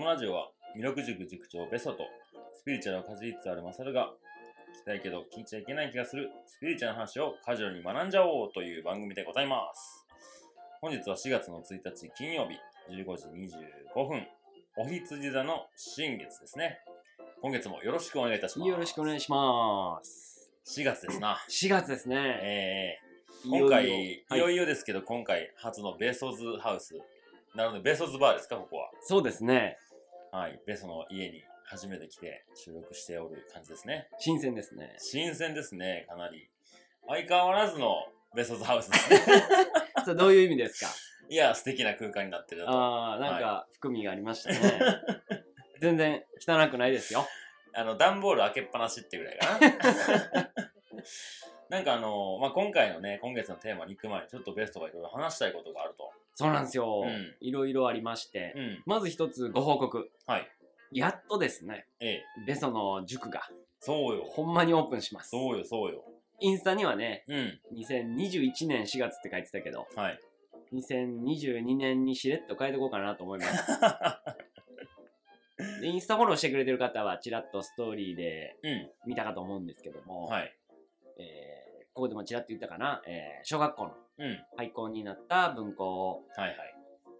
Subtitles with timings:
[0.00, 2.04] このラジオは、魅力塾塾長ベソと、
[2.54, 4.08] スピリチュアルをかじりつつあるマサルが、
[4.74, 10.06] 聞きたいけど聞いちゃいけない気がする、スピリチュアルな話をカジュアルに学んじゃおうという番組でございます。
[10.80, 12.54] 本日は4月の1日金曜日、
[12.90, 13.26] 15時
[13.94, 14.26] 25分、
[14.78, 16.78] お羊座の新月ですね。
[17.42, 18.68] 今月もよろしくお願いいたします。
[18.70, 20.50] よろしくお願いします。
[20.64, 21.36] 4月ですな。
[21.46, 22.16] 4月ですね。
[22.16, 26.98] えー、いよいよ今回、いはいよいよですけど、今回初のベソズハウス。
[27.54, 28.90] なので、ベソズバーですか、ここは。
[29.02, 29.76] そうですね。
[30.32, 34.08] はい、ベソの家に初めて来て収録しておる感じですね。
[34.18, 34.94] 新鮮ですね。
[34.98, 36.48] 新鮮ですね、かなり。
[37.08, 37.96] 相変わらずの
[38.34, 39.42] ベソズハウスですね。
[40.04, 40.90] それどういう意味ですか？
[41.28, 42.68] いや、素敵な空間になってる。
[42.68, 44.58] ああ、なんか含みがありましたね。
[45.80, 47.26] 全然汚くないですよ。
[47.72, 50.50] あの、段ボール開けっぱなしってぐらいかな。
[51.68, 55.99] なんかあの、まあ、今回のね、今月のテーマに行く前にちょっとベストがいろいろ話したいことがあると。
[56.40, 57.36] そうなんですようん。
[57.40, 58.52] いろいろありまして。
[58.56, 58.82] うん。
[58.86, 60.10] まず一つご報告。
[60.26, 60.48] はい。
[60.92, 62.22] やっとですね、ええ。
[62.46, 63.48] ベソの塾が
[63.80, 64.24] そうよ。
[64.24, 65.30] ほんまにオープンします。
[65.30, 66.04] そうよ、そうよ。
[66.40, 67.60] インスタにはね、うん。
[67.76, 70.18] 2021年4月って書いてたけど、はい。
[70.74, 73.80] 2022年にしれっと変えていこうかなと思います。
[75.82, 78.90] でインスタフォローしてくれてる方はちらっとストーリーでうん。
[79.06, 80.56] 見たかと思うんですけども、はい。
[81.18, 81.60] えー
[81.92, 83.94] ここでもちらっと言ったかな、えー小学校のうん。
[84.56, 86.24] 廃校になった文庫を。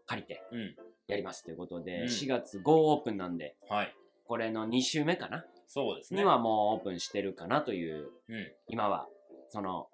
[0.06, 0.76] 借りてうん。
[1.06, 3.94] やりますということで、うん4月5オープンなんで、はい。
[4.26, 6.20] これの2週目かな、そうですね。
[6.20, 8.52] にはもうオープンしてるかなという、うん。
[8.68, 9.06] 今は
[9.50, 9.88] その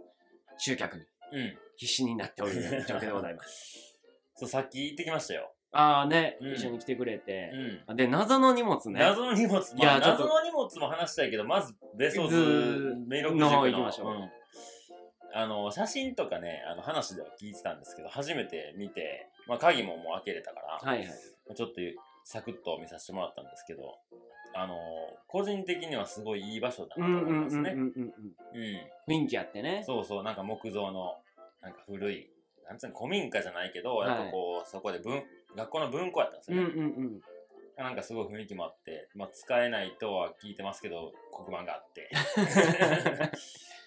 [0.58, 1.58] 集客にうん。
[1.76, 2.52] 必死になっておる
[2.88, 3.98] 状況でございます。
[4.36, 5.52] そう、さっき言ってきましたよ。
[5.72, 7.50] ああね、うん一緒に来てくれて
[7.88, 7.96] う、ん。
[7.96, 9.00] で、謎の荷物ね。
[9.00, 14.30] 謎の荷物、まあ、いや謎の荷物も話したいけど、まず、ベソズズメイロクの方行きましょううん
[15.36, 21.08] あの、写真とかね、あの話では聞いてたんですけど、初めて見て、まあ、鍵ももう開けれたから、はいはい。
[21.54, 21.74] ちょっと
[22.24, 23.98] サクッと見させてもらったんですけど、
[24.54, 24.78] あの、
[25.28, 27.76] 個人的にはすごいいい場所だなと思いますね。
[29.06, 29.82] 雰囲気あってね。
[29.84, 31.18] そうそう、なんか木造の、
[31.60, 32.30] なんか古い、
[32.66, 35.22] なんつうの、古民家じゃないけど、やっぱこう、そこで文、
[35.54, 36.62] 学校の文庫やったんですよね。
[36.62, 37.20] うんうんうん。
[37.76, 42.10] なんかすごい雰囲気もあって、まあ、使えないとは聞いてますけど、黒板があって。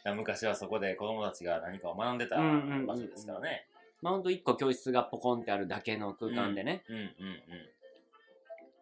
[0.15, 3.67] 昔はそこで子供たちが何かを学んでた場所ですからね。
[4.01, 6.83] まあほんと一個教室がポコンってあるだけの空間でね。
[6.87, 7.13] うんうんうん。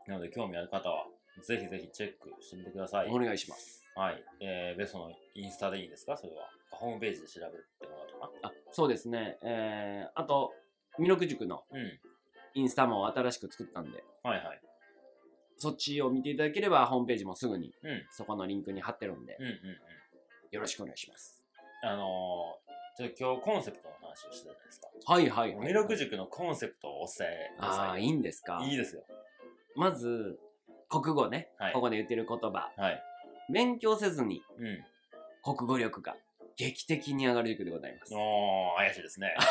[0.08, 1.08] なので、興味ある方は、
[1.42, 3.10] ぜひぜひチェックしてみてください。
[3.10, 3.84] お願いします。
[3.96, 4.24] はい。
[4.40, 6.16] えー、ベストのインスタでいいんですか？
[6.18, 6.50] それは。
[6.70, 7.48] ホームページで調べ
[7.88, 8.32] てもらうとか？
[8.44, 9.38] あ、そうですね。
[9.42, 10.54] えー、あと、
[11.00, 11.64] 弥勒塾の。
[12.54, 14.62] インスタも新しく作ったんで、はいはい。
[15.58, 18.06] そっちを見ていただければ、ホームページもすぐにうん。
[18.12, 19.58] そこのリンクに貼ってるんで、うんうんうん。
[20.52, 21.44] よろしくお願いします。
[21.84, 24.88] あのー、今日コンセプトの話をしてたじゃないですか。
[25.06, 25.68] はいはいはい。
[25.68, 28.60] 弥勒塾のコンセプトをお伝えくだああ、さいいんですか？
[28.64, 28.70] い。
[28.70, 29.04] いいですよ。
[29.76, 30.40] まず、
[30.90, 32.72] 国語ね、はいここで言ってる言葉。
[32.78, 33.04] はい。
[33.52, 34.84] 勉強せずにうん。
[35.44, 36.16] 国語力が
[36.58, 38.14] 劇的に上がる塾でございます。
[38.16, 39.36] おー、怪しいですね。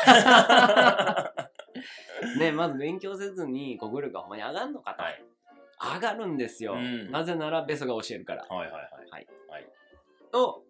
[2.39, 5.03] ね、まず勉強せずに国語力がほんまに上がるのかと。
[5.03, 5.23] はい。
[5.79, 6.73] 上がるんですよ。
[6.73, 8.45] うんなぜならベソが教えるから。
[8.49, 9.09] はいはいはい。
[9.11, 9.27] はい。
[9.49, 9.67] はい。
[10.31, 10.63] と、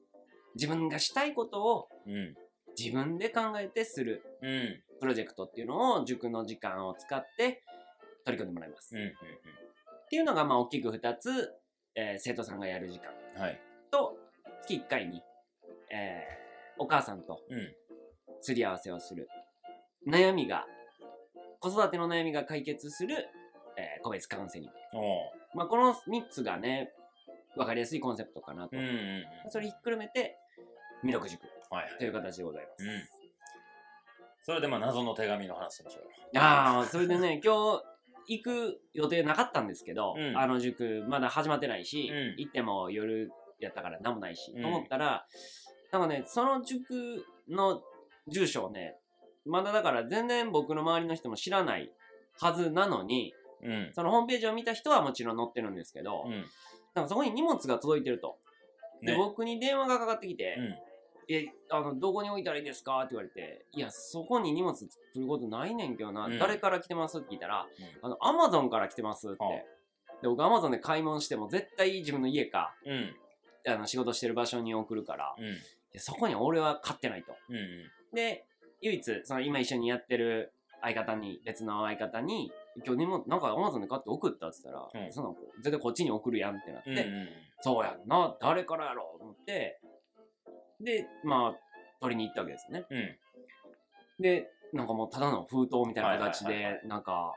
[0.56, 2.36] 自分がしたいことをうん。
[2.78, 4.84] 自分で考えてするうん。
[5.00, 7.64] プロジェクトっていうのを塾の時間を使って
[8.26, 8.96] 取り組んでもらいます。
[8.96, 9.02] うん。
[9.02, 9.08] うん。
[9.08, 9.12] っ
[10.10, 11.54] ていうのがまあ大きく2つ、
[11.96, 13.42] えー生徒さんがやる時間うん。
[13.42, 13.60] はい。
[13.92, 14.18] と
[14.62, 15.22] 月1回に、
[15.92, 16.48] えー
[16.80, 17.76] お母さんとうん。
[18.42, 19.28] すり合わせをする
[20.08, 20.68] 悩みが
[21.60, 23.28] 子育ての悩みが解決する、
[23.78, 26.92] えー個別カウンセリング、おまあ、この3つがね
[27.56, 28.80] 分かりやすいコンセプトかなと、ー。
[28.80, 29.52] うんうんうん。
[29.52, 30.38] それひっくるめて
[31.04, 31.42] 弥勒塾。
[32.00, 33.04] という形でございます、うん。
[34.44, 36.42] それでまあ謎の手紙の話しましょうよ。
[36.42, 37.84] ああそれでね 今日
[38.28, 45.26] 行く予定なかったんですけど、うんあの塾まだ始まってないし、うん行っても夜やったから何もないし、うんと思ったら
[45.92, 47.82] なんかねその塾の
[48.28, 48.98] 住所をね
[49.46, 51.92] まだだから全然僕の周りの人も知らない
[52.40, 53.34] はずなのに
[53.64, 53.92] うん。
[53.94, 57.08] そのホームページを見た人はもちろん載ってるんですけど、うん。
[57.08, 58.38] そこに荷物が届いてると。
[59.02, 59.18] で、ね。
[59.18, 60.76] 僕に電話がかかってきて、うん。
[61.30, 67.68] え、あの、どこに置いたらいいですかって言われて、いや、そこに荷物来ることないねんけどな、うん誰から来てますって聞いたら、
[68.02, 69.38] あの、アマゾンから来てますって。
[69.44, 69.78] はあ
[70.22, 73.16] で、僕アマゾンで買い物しても絶対自分の家か、うん。
[73.68, 75.36] あの仕事してる場所に送るから、
[75.98, 77.36] そこに俺は買ってないと。
[77.50, 77.56] うん。
[77.56, 77.66] うん。
[78.14, 78.46] で、
[78.82, 82.52] 唯一、その今一緒にやってる相方に、別の相方に、
[82.86, 86.98] 今日荷物、なんかアマゾンで買って送ったって言ったら、うんその絶対こっちに送るやんってなって、うん。
[86.98, 87.30] うん。
[87.62, 89.80] そうやんな、誰からやろうと思って、
[90.82, 91.60] で、まあ、
[92.02, 92.86] 取りに行ったわけですね。
[92.90, 93.18] うん。
[94.22, 97.34] で、なんかもうただの封筒みたいな形はいはいはいで、なんか、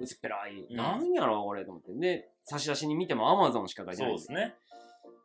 [0.00, 4.54] 薄っぺらい、うんなんやろこれと思ってで差出人に見てもアマゾンしか書いてないんでですね。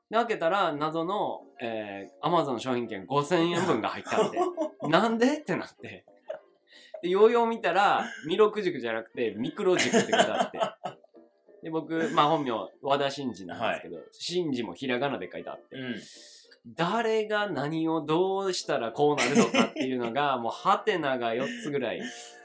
[0.09, 4.39] で開けたら謎の、えー、アマゾン商品券5000円分が入ってあって
[4.87, 5.39] なんで？
[5.39, 6.05] ってなって
[7.01, 10.59] でようよう見たら弥勒塾じゃなくてミクロ塾って書いてあって。
[11.63, 12.51] で僕まあ本名
[12.81, 15.75] 和田真二なんですけど、真二もひらがなで書いてあって。
[15.75, 15.95] うん。
[16.75, 22.01] 誰が何をどうしたらこうなるのかっていうのが もうハテナが4つぐらい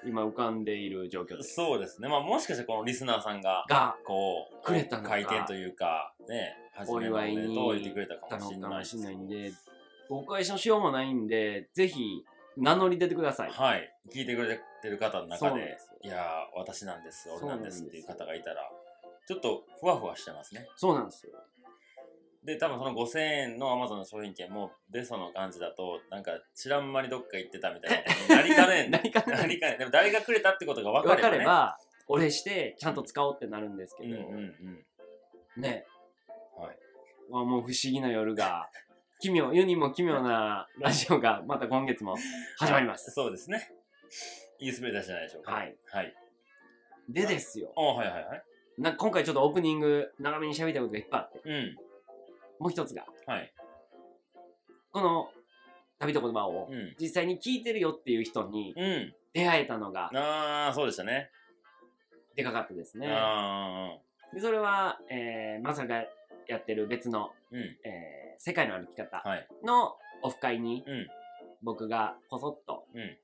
[0.06, 1.55] 今浮かんでいる状況です。
[1.55, 2.08] そうですね。
[2.08, 5.08] まあもしかしてこのリスナーさんが、がこう、くれたのか。
[5.10, 9.52] 回転というか、ね、初めのおめでとう言ってくれたかもしれないしれないんで
[10.08, 12.25] お返しのしようもないんでぜひ
[12.56, 13.90] 名乗り出てくださいはい。
[14.14, 18.70] 聞いてくれてる方の中ででいやー、私なんです、俺なんですっていう方がいたら、
[19.26, 20.66] ちょっとふわふわしてますね。
[20.76, 21.32] そうなんですよ
[22.44, 28.90] で、多分その5000円の Amazon の商品券も、ベソの感じだと、なんか知らん間にどっか行ってたみたいな なりかね ん。
[28.90, 29.78] 何かなりかねん。
[29.78, 31.37] でも誰がくれたってことが分か分れば、ね。
[31.37, 31.78] かれば
[32.08, 34.84] お礼してちゃんと使おうってなるんですけど、うんうん
[35.56, 35.62] うん。
[35.62, 35.87] ね
[36.56, 36.78] はい。
[37.31, 38.69] まあもう不思議な夜が
[39.22, 42.16] 奇妙世にも奇妙なラジオがまた今月も
[42.58, 43.70] 始まりますそうですね。
[44.58, 45.52] いい滑り出しじゃないでしょうか。
[45.52, 45.76] はい。
[45.92, 46.14] はい。
[47.08, 48.42] でですよあはいはいはい。
[48.78, 51.76] な今回ちょっとオープニング長めに喋りたいことがいっぱいあってうん。
[52.58, 53.52] もう一つがはい。
[54.90, 55.28] この
[56.00, 56.96] 旅と言葉をうん。
[56.98, 59.14] 実際に聞いてるよっていう人にうん。
[59.34, 61.30] 出会えたのがああ、そうでしたね。
[62.34, 63.06] でかかったですね。
[63.06, 63.98] あ
[64.32, 66.04] あ、でそれは、えー、マサが
[66.52, 67.60] やってる別の、うん。
[67.84, 69.46] えー世界の歩き方はい。
[69.64, 71.06] のオフ会にうん。
[71.62, 73.16] 僕がこそっとうん。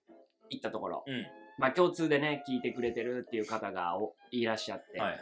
[0.51, 1.27] 行ったところ、うん。
[1.59, 5.21] まあ共通でね、聞いてくれてるっていう方がおいらっしゃって、はいはい。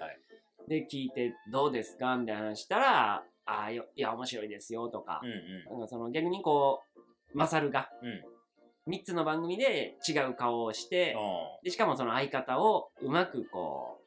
[0.69, 2.17] で、聞いてどうですか？
[2.17, 5.79] みたいな話したら、ああ、よいや、面白いですよとかうん、うん。
[5.79, 6.83] なんかその逆にこ
[7.35, 8.93] う、マサルがうん。
[8.93, 11.21] 3つの番組で違う顔をして、あ
[11.65, 14.06] でしかもその相方をうまくこう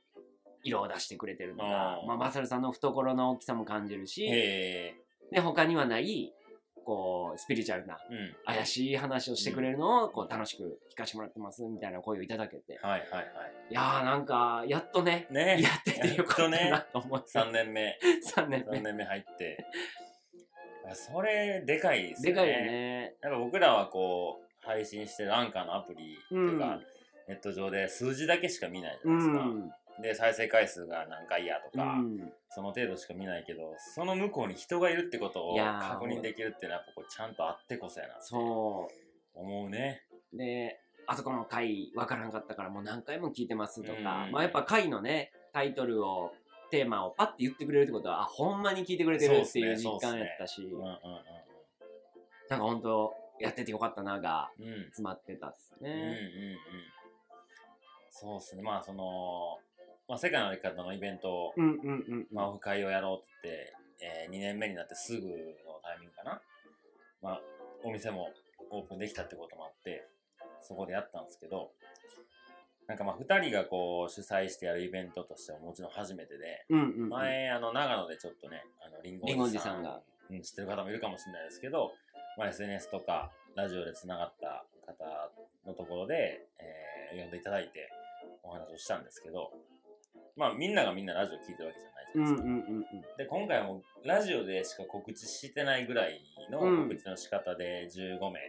[0.64, 4.30] 色を出してくれてるまあ、マサルさんの懐の大きさも感じるーし。
[5.32, 6.34] で他にはない
[6.84, 8.36] こうスピリチュアルなうん。
[8.46, 15.34] 怪しい話をしてくれるのをこう楽しく聞かせてもらってますみたいな声をいただけてはいはいはいやーなんかやっとねい。
[15.34, 17.98] ねやっててよかったなと思って、3年目。
[18.36, 19.66] 3年目3年目入って。
[20.90, 22.42] あそれ、でかいですよね。
[22.42, 26.80] でかいよねやっぱ僕らはこう、配信してるアンカーのアプリとうんか、
[27.28, 29.46] ネット上で数字だけしか見ないじゃうないですか。
[29.46, 29.72] ん
[30.02, 38.88] で、再生回数が何回やとうか、んその程度しか見ないけど、その向こうに人がいるってことを確認できるっていうのは、やっぱこうちゃんとあってこそやなってそ
[39.34, 40.04] 思うね。
[40.34, 46.32] うであそこの回わからんかったからもう何回も聞いてますとか、うんまあやっぱ回のねタイトルを
[46.70, 50.96] テーマをパッて言ってくれるってことはあほんまに聞いてくれてるっていう実感やったし、うんうんうん
[52.50, 54.68] なんか本当やっててよかったながうん。
[54.68, 54.84] うん。
[54.86, 56.58] 詰まってたっすうんうんうんね。
[58.10, 58.64] そうっすね。
[58.64, 59.60] まあその、
[60.10, 62.28] まあ世界の歩き方のイベントを、うんうんうん。
[62.34, 66.42] まあオフ会をやろうって言って、えー、2年目になってすぐのタイミングかな。
[67.22, 67.42] まあ
[67.84, 68.30] お店も
[68.72, 70.04] オープンできたってこともあって、
[70.62, 71.70] そこでやったんですけど、
[72.88, 77.10] なんかまあ2人がこう主催してやるイベントとしてはもちろん初めてで、うんうんうん。
[77.10, 80.02] 前あの長野でちょっとね、あのリンゴリンゴおじさんが、
[80.32, 81.92] うん、知ってる方もいるかもしれないですけど、
[82.36, 85.06] まあ、SNS とかラジオでつながった方
[85.68, 87.90] のところで、えー呼んでいただいて
[88.44, 89.52] お話をしたんですけど、
[90.40, 92.44] まあみんながみんなラジオ聞いてるわけじゃないじうんゃないですか。
[92.44, 92.86] うんうんうん。
[93.18, 98.40] で、今回はもうラジオでしか告知してないぐらいのうん告知の仕方で15名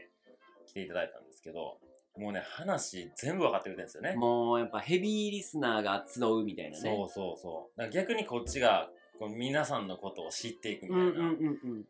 [0.67, 1.79] 来ていただいたんですけど、
[2.17, 4.15] もうね、話全部分かってくれてるんですよね。
[4.15, 6.77] もうやっぱヘビーリスナーが集うみたいなね。
[6.77, 7.79] そうそうそう。
[7.79, 11.85] だから逆にこっちがこう皆さんのことを知っていくみたいな、うんうんうんうん。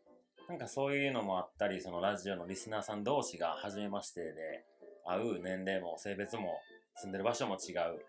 [0.49, 4.65] なんかそういうのもあったり、そのラジオのリスナーさん同士が初めましてで
[5.05, 6.59] 会う年齢も性別も
[6.95, 8.03] 住んでる場所も違う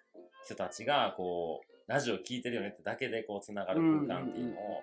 [0.45, 4.83] 人たちがこうラジオ聞いてるよねってだけでこうつながる空間っていうのを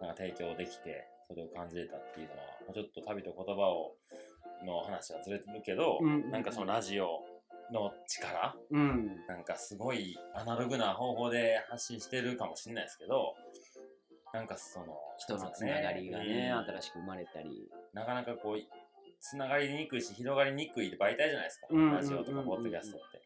[0.00, 3.92] なんか提供できてそれを感じれたっていうのはまあちょっと旅と言葉を
[4.64, 6.00] の話がずれてるけど、
[6.32, 7.20] なんかそのラジオ
[7.74, 9.16] の力うん。
[9.28, 13.34] なんかすごいアナログな方法で発信してるかもしれないですけど
[14.32, 14.86] なんかその
[15.18, 17.68] 人のつながりがね、うん新しく生まれたり。
[17.92, 18.56] なかなかこう
[19.20, 23.20] つながりにくいし広がりにくい媒体じゃないですか、ラジオとかポッドキャストって。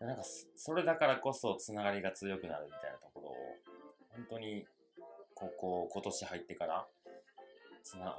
[0.00, 3.34] なんかそそれだからこそつながりが強くなるみたいなところを
[4.16, 4.66] 本当に
[5.34, 6.86] ここ今年入ってから
[7.82, 8.14] つなあの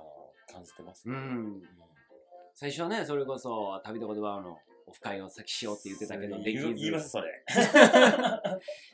[0.51, 1.15] 感じてますね。
[1.15, 1.22] うん。
[1.22, 1.62] うん
[2.58, 6.74] 最初はね、それこそ旅と言葉のオフ会を先しようって言ってたけど、できず。
[6.74, 7.44] 言いますそれ。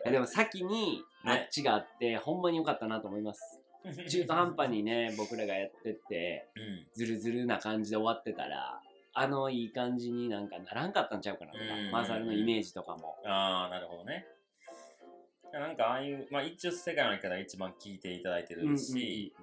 [0.10, 3.62] でも先にあっちがあって、ほんまに良かったなと思います。
[4.10, 8.82] 中途半端にね、僕らがやってって、うんズルズルな感じで終わってたら、
[9.14, 13.18] あのいい感じになんかならんかったんちゃうかなとかうん、マサルのイメージとかも。
[13.26, 14.26] ああなるほどね。
[15.52, 19.34] なんかああいう、まあ一応世界の生き方が一番聞いていただいてるし、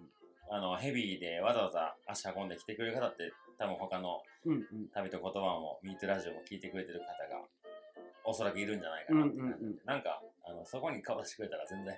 [0.51, 4.23] あの、ヘビーでわざわざ足運んで来てくれる方って、多分他の
[4.95, 7.45] 旅と言葉も、ミートラジオも聞いてくれてる方が、
[8.25, 9.65] おそらくいるんじゃないかなって感じ。
[9.65, 9.79] うんうんうん。
[9.85, 11.95] なんか、あの、そこに顔出してくれたら全然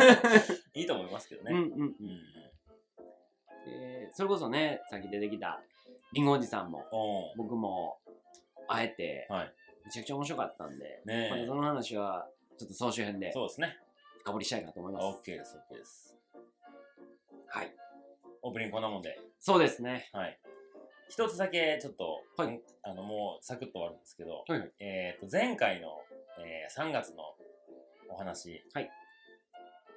[0.72, 1.52] いいと思いますけどね。
[1.52, 1.72] うんうんうん。
[1.72, 2.44] うんうん。
[3.64, 5.60] でそれこそねさっき出てきた
[6.14, 6.84] りんごおじさんも
[7.36, 7.98] 僕も
[8.68, 9.52] 会えてはい。
[9.84, 12.26] めちゃくちゃ面白かったんで、ねえまたその話は
[12.58, 13.76] ちょっと総集編でそうですね。
[14.20, 15.04] 深掘りしたいなと思います。
[15.04, 16.16] OK です、OK です。
[17.48, 17.74] はい。
[18.40, 19.20] オープニングこんなもんで。
[19.38, 20.08] そうですね。
[20.12, 20.38] はい。
[21.10, 25.88] 一つだけちょっと、はいんあのもうサクッと終わるんですけど、はいはいえっ、と前回の、
[26.38, 27.16] えー3月の
[28.08, 28.90] お話、はい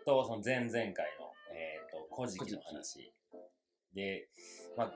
[0.06, 0.94] とその前々回の
[1.54, 3.14] えっ、と古事記の話
[3.94, 4.28] で、
[4.76, 4.92] まあ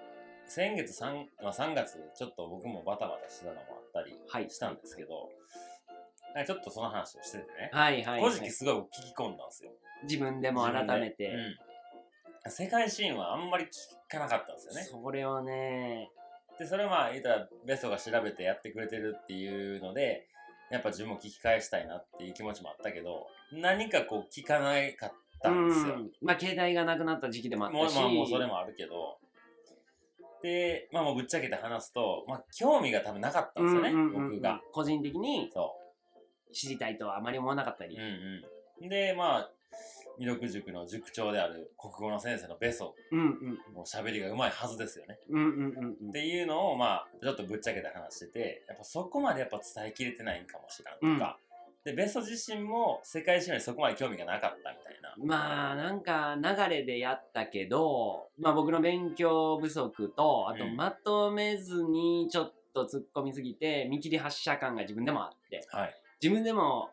[0.48, 5.30] 先月 3,、まあ、3月ちょっと僕もバタバタしてたのもあったりはいしたんですけど、
[6.36, 8.50] なんかちょっとその話をしててね、はいはい、は古事記い。
[8.52, 9.72] すごい聞き込んだんですよ。
[10.04, 11.28] 自分でも改めて。
[11.28, 11.58] うん
[12.50, 13.70] 世界シーンはあんまり聞
[14.10, 14.82] かなかったんですよね。
[14.82, 16.10] それをね、
[16.58, 20.28] で、それはまあ、言ったらベストが調べてやってくれてるっていうので、
[20.72, 25.96] やっぱ自分も聞き返したいなっていう気持ちもあったけど、何かこう聞かなかったんですよ。
[25.96, 29.18] うんまあ携帯がなくなった時期でもあったし、もうまあもうそれもあるけど、
[30.42, 34.62] で、まあもうぶっちゃけて話すと、まあ興味が多分なかったんですよね、うんうんうんうん僕が。
[34.72, 35.76] 個人的にそ
[36.54, 37.96] 知りたいとはあまり思わなかったり。
[37.96, 38.00] う。
[38.00, 38.06] うん
[38.84, 38.90] うん。
[38.90, 39.52] で、まあ、
[40.18, 43.28] 弥勒塾の塾長である国語の先生のベソ、うんうん
[43.74, 45.18] もう喋りがうまいはずですよね。
[45.30, 51.38] うんうんうんうんっていうのをまあちょっとぶっちゃけて話しててやっぱそこまでやっぱ伝えきれてないんかもしらんとか、
[51.84, 55.16] でベスト自身も世界史にそこまで興味がなかったみたいな。
[55.18, 60.76] まあなんか流れでやったけど、まあ僕の勉強不足と、あとうん。
[60.76, 65.96] まとめずにちょっと突っ込みすぎて、見切り発車感が自分でもあって、はい。
[66.22, 66.92] 自分でも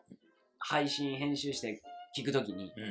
[0.57, 1.81] 配信編集して
[2.17, 2.89] 聞くときに、いうん。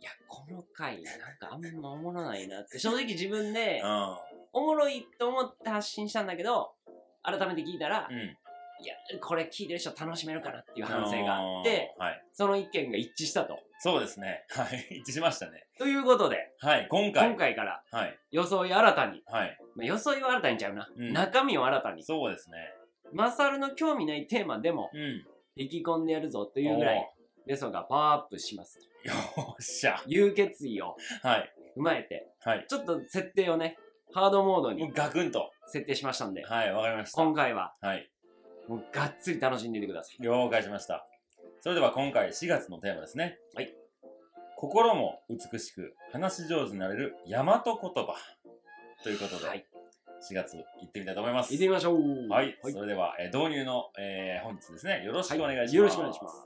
[0.00, 4.18] や、この回なんかあんまおもろないなって、正直自分であ
[4.54, 6.72] おもろいと思って発信したんだけど、
[7.22, 8.36] 改めて聞いたら、ーうん
[8.80, 12.24] いや、これ聞いてる人楽しめるかなっていう反省があって、はい。
[12.32, 13.58] その意見が一致したと。
[13.80, 14.44] そうですね。
[14.50, 14.86] はい。
[15.02, 15.66] 一致しましたね。
[15.78, 17.28] ということで、はい今回。
[17.28, 18.18] 今回からはい。
[18.30, 19.58] 装い新たに、はい。
[19.74, 21.12] まあ、装いは新たにちゃうな、うん。
[21.12, 22.72] 中身を新たに、そうですね。
[23.12, 25.26] マサルの興味ないテーマでもうん。
[25.56, 27.10] 引き込んでやるぞというぐらい、
[27.46, 29.12] ベソがパワーアップしますよ
[29.58, 30.00] っしゃ。
[30.06, 31.52] いう決意をはい。
[31.76, 32.66] 踏まえて、はい。
[32.68, 33.76] ちょっと設定をね、
[34.12, 35.50] ハードモードにガクンと。
[35.68, 37.22] 設定しましたんで、はいわかりました。
[37.22, 38.10] 今回ははい
[38.68, 40.22] もうがっつり楽しんでいてください。
[40.22, 41.06] 了解しました。
[41.60, 43.38] それでは今回4月のテーマですね。
[43.54, 43.74] はい。
[44.56, 48.14] 心も美しく話し上手になれる大和言葉
[49.02, 49.64] ということで、はい。
[50.30, 51.52] 4月行ってみたいと思います。
[51.52, 52.28] 行ってみましょう。
[52.28, 55.76] はい、はいそれでは、えー導入の、えー本日ですね、よろしくお願いします。
[55.76, 56.36] よろしくお願いします。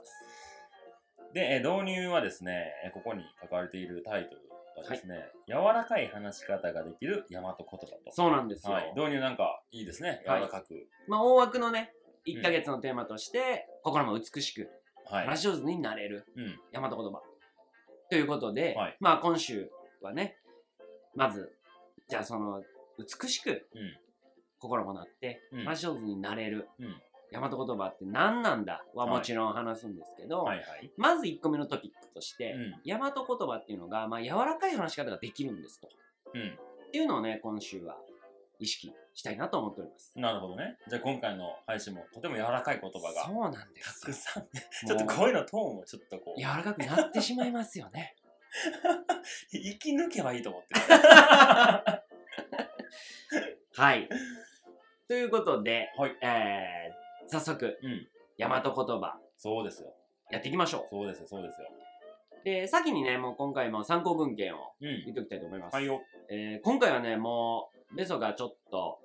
[1.33, 4.41] で、えー導入はですね、えーここに書かれているタイトル
[4.83, 8.11] がですね、柔らかい話し方ができる大和言葉と。
[8.11, 8.73] そうなんですよ。
[8.73, 10.87] はい、導入なんかいいですね、柔はいらかく。
[11.07, 11.93] まあ、大枠のね、
[12.25, 14.69] 1ヶ月のテーマとして、心も美しく、
[15.05, 15.25] はい。
[15.25, 16.59] 話し上手になれる、うん。
[16.71, 17.21] 大和言葉。
[18.09, 19.69] ということで、はいまあ今週
[20.01, 20.37] はね、
[21.15, 21.51] まず、
[22.07, 22.63] じゃあその、
[22.97, 23.97] 美しくうん。
[24.59, 27.01] 心もなって、うん話し上手になれる、うん。
[27.31, 30.45] 大和言葉って何なんだははいもちろん話すんですけど。
[30.97, 32.73] まず1個目のトピックとして、うん。
[32.85, 35.89] 大和言葉っていうのが、まあ、柔らかい話し方ができるんですと。
[36.33, 36.57] うん。
[36.87, 37.97] っていうのをね、今週は
[38.63, 40.13] 意識したいなと思っております。
[40.15, 40.77] なるほどね。
[40.87, 43.93] じゃあ今回の配信もとても柔らかい言葉がそうなんですよ。
[44.01, 44.43] たくさん。
[44.43, 44.49] も
[44.87, 48.15] ちょっと声のトーンもちょっとこう、柔らかくなってしまいますよね。
[49.51, 50.81] 生き抜けばいいと思ってる。
[53.75, 54.07] はい。
[55.07, 58.07] ということで、はいえー、早速、うん。
[58.37, 59.93] 大和言葉そうですよ。
[60.31, 61.67] やっていきましょそうですよ、そうですよ。
[62.41, 62.45] う。
[62.45, 65.03] で、先にね、もう今回も参考文献をうん。
[65.05, 65.73] 言っておきたいと思います。
[65.73, 66.01] はいよ。
[66.29, 68.99] えー今回はね、もう、ベソがちょっと、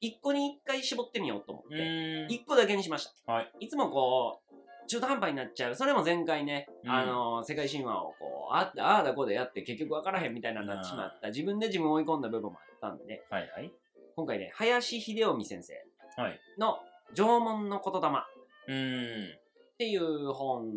[0.00, 2.30] 一個に一回絞ってみようと思っうて、ーん。
[2.30, 3.32] 一個だけにしました。
[3.32, 3.52] はい。
[3.60, 5.74] いつもこう、中途半端になっちゃう。
[5.74, 11.28] それも前回ね、うんあの、世界神話をこう、あああだこうだやって結局わからへんみたいなになってしまった。
[11.28, 13.72] 自分で自分を追い込んだ部分もあったんで、はいはい。
[14.16, 15.74] 今回ね、林秀臣先生
[16.16, 16.38] はい。
[16.58, 16.78] の
[17.14, 19.38] 縄文の言霊っ。
[19.76, 20.70] ていう本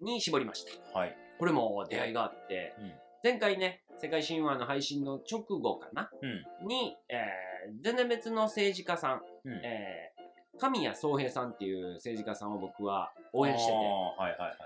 [0.00, 0.98] に絞りました。
[0.98, 1.16] はい。
[1.38, 2.92] これも出会いがあって、うん。
[3.24, 6.10] 前回ね、世界神話の配信の直後かな？
[6.20, 6.26] う
[6.64, 6.66] ん。
[6.66, 9.52] に、えー全然別の政治家さん、うん。
[9.64, 13.80] えー神谷宗平さんっていう政治家さんを僕は応援してて、は
[14.28, 14.56] いはいはい。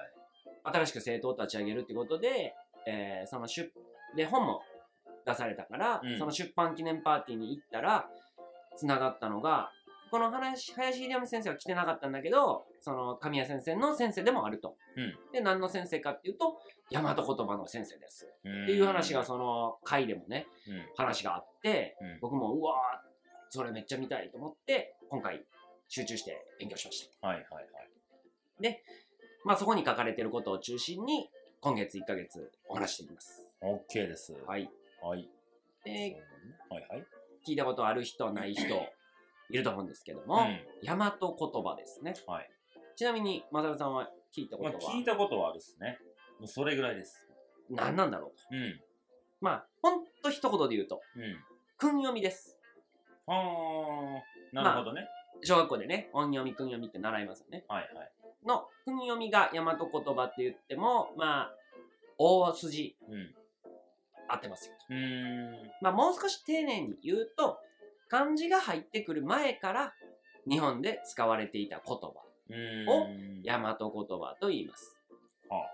[0.64, 2.54] 新しく政党を立ち上げるってことで、
[2.86, 3.70] えーその出、
[4.16, 4.62] で、本も
[5.26, 8.08] 出されたから、うんその出版記念パーティーに行ったら、
[8.74, 9.70] つながったのが、
[10.10, 15.14] この林林秀臣先生は来てなかったんだけどその神谷先生の先生でもあると、うん。
[15.32, 16.58] で何の先生かっていうと
[16.92, 18.28] 大和言葉の先生です。
[18.44, 20.84] うんっていう話がその回でもねうん。
[20.96, 22.18] 話があってうん。
[22.20, 23.06] 僕もうわー
[23.50, 25.44] それめっちゃ見たいと思って今回
[25.88, 27.26] 集中して勉強しました。
[27.26, 27.60] はいはいは
[28.70, 28.82] い。
[29.44, 33.46] まあそこに書かれてることを中心に今月1ヶ月お話していきます。
[33.62, 34.34] OK です。
[34.46, 34.70] はい。
[35.02, 35.28] はい。
[35.84, 36.22] で、
[36.68, 37.06] はいはい。
[37.46, 38.64] 聞いたことある人、ない人、
[39.50, 40.60] いると思うんですけども、うん。
[40.86, 42.14] 大和言葉ですね。
[42.26, 42.50] はい。
[42.96, 45.98] ちなみに、まさるさんは聞いたこまあとは聞いたことはあるっすね。
[46.38, 47.26] もうそれぐらいです。
[47.70, 48.36] 何なんだろうと。
[48.50, 48.80] うん。
[49.40, 51.36] まあ、ほんと一言で言うと、うん。
[51.78, 52.58] 訓読みです。
[53.26, 55.08] あーなるほどね、
[55.42, 57.64] 小学校でね、音読み、訓読みって習いますよね。
[57.68, 58.12] はいはい。
[58.46, 61.54] の、訓読みが大和言葉って言っても、まあ、
[62.18, 63.34] 大筋うん。
[64.28, 64.94] 合ってますよと。
[64.94, 65.70] うーん。
[65.82, 67.58] まあ、もう少し丁寧に言うと、
[68.08, 69.94] 漢字が入ってくる前から
[70.48, 72.12] 日本で使われていた言葉、
[72.50, 73.08] うーんお
[73.44, 74.96] 大和言葉と言います。
[75.48, 75.72] は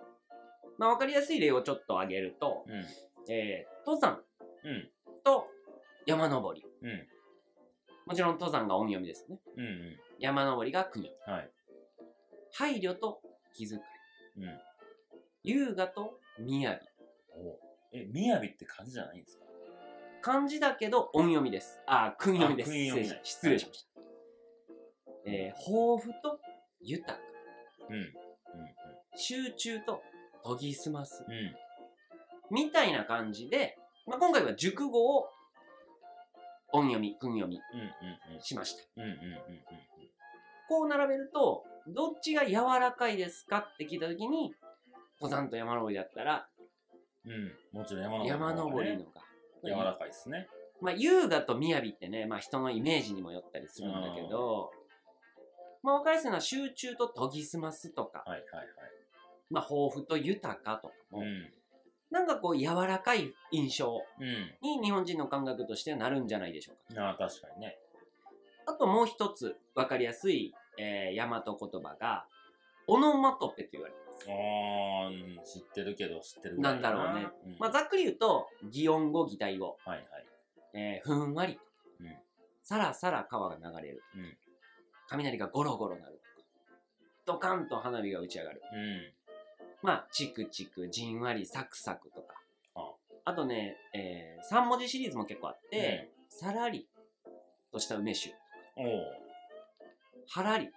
[0.78, 4.20] まあ、わかりやすい例をちょっと挙げると、うんえー登山
[4.64, 4.88] うん
[5.24, 5.46] と
[6.06, 6.64] 山登り。
[6.82, 7.06] うん
[8.04, 9.38] もちろん登山が音読みですね。
[9.56, 11.32] うんうん山登りが訓読み。
[11.32, 11.50] はい
[12.54, 13.20] 配慮と
[13.54, 13.80] 気遣い。
[14.38, 14.60] うん
[15.44, 16.80] 優雅と雅。
[17.34, 17.58] お
[17.92, 19.41] えみやびって漢字じゃないんですか？
[20.22, 21.80] 漢字だけど音読みです。
[21.86, 22.72] あ、訓読みです。
[23.24, 24.00] 失礼しました。
[25.26, 26.40] えー豊富と
[26.80, 27.18] 豊か。
[27.90, 28.12] うんうん
[29.14, 30.02] 集中と
[30.44, 31.24] 研ぎ澄ます。
[31.26, 31.54] うんうん
[32.50, 35.26] みたいな感じで、まあ、今回は熟語を
[36.74, 37.82] 音読み、訓読みうんう
[38.32, 38.82] んうんしました。
[38.96, 39.16] うんうんうん
[40.68, 44.54] こう並べると、どっちが柔らかいですかって聞いたときに、
[45.20, 46.46] 登山と山登りだったら、
[47.24, 49.31] うんうんもちろん山登り山登りののが。
[49.64, 50.49] 柔らかいですね。
[50.81, 54.73] まあ、優雅と雅ってね、まあ、人のイメージにもよったりするんだけど、
[55.83, 58.66] まあ、分かりやすいのは集中と研ぎ澄ますとか、はいはいはい。
[59.51, 61.53] まあ、豊富と豊かとかも、うん。
[62.11, 64.55] なんかこう、柔らかい印象うん。
[64.61, 67.03] に日本人の感覚としてはなるんじゃないでしょうか。
[67.03, 67.79] ああ確かにね。
[68.66, 72.27] あともう一つ分かりやすい、えー、大和言葉が、
[72.87, 76.72] オノマトペと言われてあーうん知ってるけど知ってるな。
[76.74, 77.28] んだろうね。
[77.46, 77.56] うん。
[77.58, 80.26] まあ、ざっくり言うと、擬音語、擬態語、はいはい。
[80.74, 81.58] えーふんわり
[82.00, 82.06] うん。
[82.62, 84.37] さらさら川が流れる、うん。
[85.08, 86.20] 雷がゴロゴロ鳴る。
[87.24, 88.62] ドカンと花火が打ち上がる。
[88.72, 89.12] うん。
[89.82, 92.37] まあ、チクチク、じんわり、サクサクとか。
[92.74, 92.92] あ。
[93.24, 96.88] あとね、えー、3文字シリーズも結構あって、さらり
[97.72, 98.35] とした梅酒、
[98.76, 99.04] おお
[100.28, 100.70] はらり、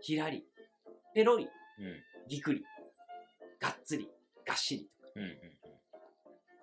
[0.00, 0.44] ひらり、
[1.14, 1.50] ペロリ、うん
[2.28, 2.64] ぎくり、
[3.60, 4.08] がっつり、
[4.46, 5.12] がっしりとか。
[5.16, 5.54] うんうん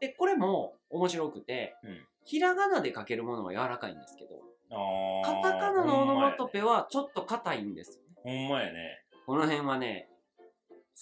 [0.01, 2.07] で、これも面白くて、うん。
[2.25, 8.15] ひらがなで書けるものは柔らかいんですけど、あカータカナのオノマトペはちょっと硬いんですよね。
[8.23, 9.03] ほんまやね。
[9.25, 10.09] この辺はね、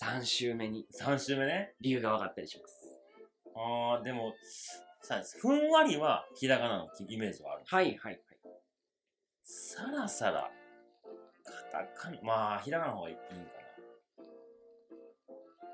[0.01, 0.85] 3週目に。
[0.99, 1.73] 3週目ね。
[1.79, 2.99] 理由が分かったりします。
[3.55, 4.33] ああでも
[5.01, 8.21] さふんわりはひらがなのイメージはあるはいはいはい。
[9.43, 10.51] さらさら
[11.71, 13.21] カタカナまあひらがなの方がいいか。
[13.33, 13.58] な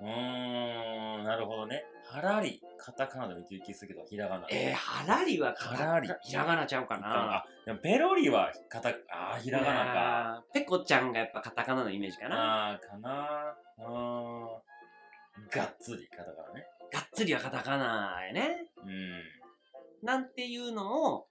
[0.01, 7.37] うーんなるほどねはらりカタカナでも一気するけどひらがなえー、はらりはカタはらりひらがなちゃうかな。
[7.37, 12.35] あでもペロリはカタあーひらがなかペコちゃんがやっぱカタカナのイメージかな。
[12.35, 18.67] ああーかなあーがっつりカタカナねがっつりはカタカナやね。
[18.85, 19.45] うん
[20.05, 21.27] なんていうのを、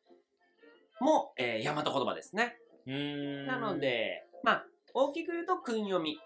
[1.01, 2.57] も、えー、大和言葉ですね。
[2.87, 6.19] うーんなので、まあ、大きく言うと、訓読み。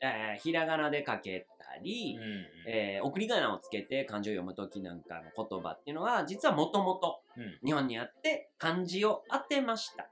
[0.00, 10.02] えーひらがなで書けたり、うんうんえー送り仮名をつけて漢字を読むときなんかの言葉っていうのは、実はもともとうん日本にあって漢字を当てました。
[10.02, 10.10] は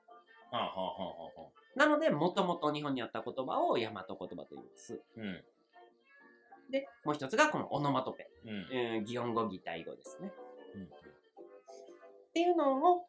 [0.53, 1.31] あはあはあは
[1.77, 5.01] あなので、もともと日本にあった言葉を大和言葉と言います。
[5.17, 5.45] うん
[6.71, 8.29] で、もう一つがこのオノマトペ。
[8.45, 10.33] うんえー擬音語、擬態語ですね。
[10.75, 10.87] うんっ
[12.33, 13.07] ていうのを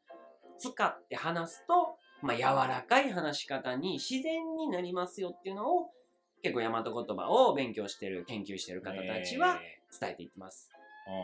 [0.58, 5.92] 使って話すと、まあ、柔らかい話し方に自然になりますよっていうのを、
[6.42, 9.80] 結構大和言葉を勉強してる、研究してる方たちはえ。
[10.00, 10.72] 伝えていってます。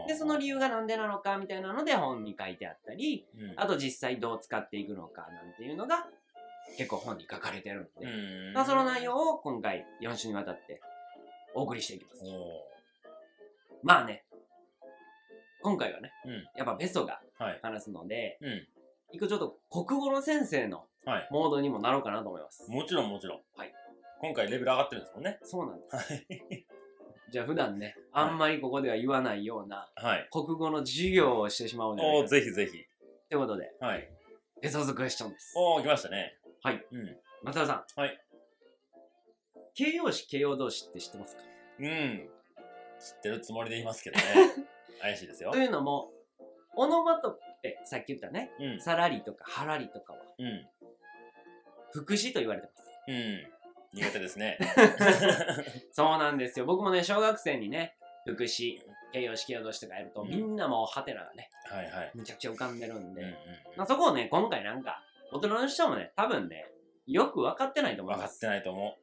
[0.06, 3.54] ーで、その理由がなんでなのかみたいなので本に書いてあったり、うん。
[3.56, 6.08] あと実際どう使っていくのかなんていうのが
[6.78, 8.54] 結構本に書かれてるんで、うん。
[8.54, 10.82] まあ、その内容を今回4週にわたって
[11.54, 12.24] お送りしていきます。
[12.26, 12.64] お
[13.84, 14.24] まあね、
[15.62, 16.36] 今回はね、ーうん。
[16.58, 17.60] やっぱベソがはい。
[17.62, 18.68] 話すので、うん。
[19.12, 21.28] 一個ちょっと国語の先生のはい。
[21.32, 22.70] モードにもなろうかなと思います。
[22.72, 23.40] もちろんもちろん。
[23.56, 23.72] はい
[24.26, 25.96] 今回レベル上がってるんですもんねそうなんです。
[25.96, 26.66] はい
[27.32, 32.72] じゃあ普段ね、はいあんまりここでは言わないようなはい国語の授業をしてしまうんじゃないおぜひぜひ
[33.30, 34.10] ということで、はい
[34.62, 35.54] ベソズクエスチョンです。
[35.58, 36.86] おお来ましたねはい。
[36.92, 37.18] うん。
[37.44, 38.00] 松田さん。
[38.00, 38.20] はい。
[39.76, 41.44] 形容詞形容動詞って知ってますか？
[41.80, 42.30] うん。
[43.00, 44.24] 知ってるつもりでいますけどね。
[45.02, 45.58] 怪しいですよと。
[45.58, 46.12] いうのも、
[46.76, 48.82] オノマトペ、さっき言ったね、うん。
[48.82, 50.68] さらりとかはらりとかは、うん。
[51.92, 52.90] 副詞と言われてます。
[53.08, 53.55] うん。
[53.96, 54.60] 苦手ですね。
[55.92, 56.66] そうなんですよ。
[56.66, 58.82] 僕もね、小学生にね、副詞、
[59.14, 62.12] 形容詞形容動詞とかやると、うんみんなもうハテナがね、はいはい。
[62.14, 63.38] むちゃくちゃ浮かんでるんで、
[63.78, 66.66] まあ、そこをね、今回なんか、大人の人もね、多分ね、
[67.08, 68.48] よく分かってないと思い分かって。
[68.48, 68.98] ないと思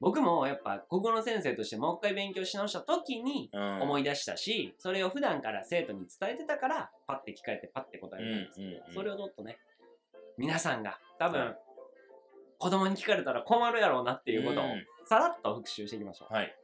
[0.00, 3.58] 僕もやっぱ、国語の先生としてもう一回勉強し直した時に、う。
[3.58, 3.82] うん。
[3.82, 9.58] 思い出したし、それを普段から生徒に伝えてたから、パッて聞かれてパッて答えうんるんですけど、うんうんそれをもっとね、
[10.38, 11.58] 皆さんが多分、はい
[12.58, 16.34] 子供に聞かれたら困るやろうなっていうことをうんさらっと復習していきましょう。
[16.34, 16.54] はい。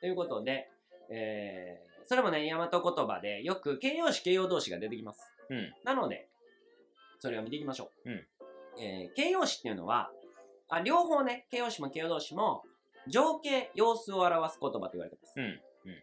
[0.00, 0.68] ということで、
[1.10, 5.32] えー、それもね、大和言葉でよく形容詞形容動詞が出てきます。
[5.48, 5.72] うん。
[5.84, 6.28] なので、
[7.18, 8.10] それを見ていきましょう。
[8.10, 8.26] うん
[8.78, 10.10] えー形容詞っていうのは、
[10.68, 12.62] あ両方ね、形容詞も形容動詞も、
[13.06, 15.32] 情景、様子を表す言葉と言われてます。
[15.38, 15.44] うん。
[15.44, 15.50] うん。
[15.90, 16.02] うん。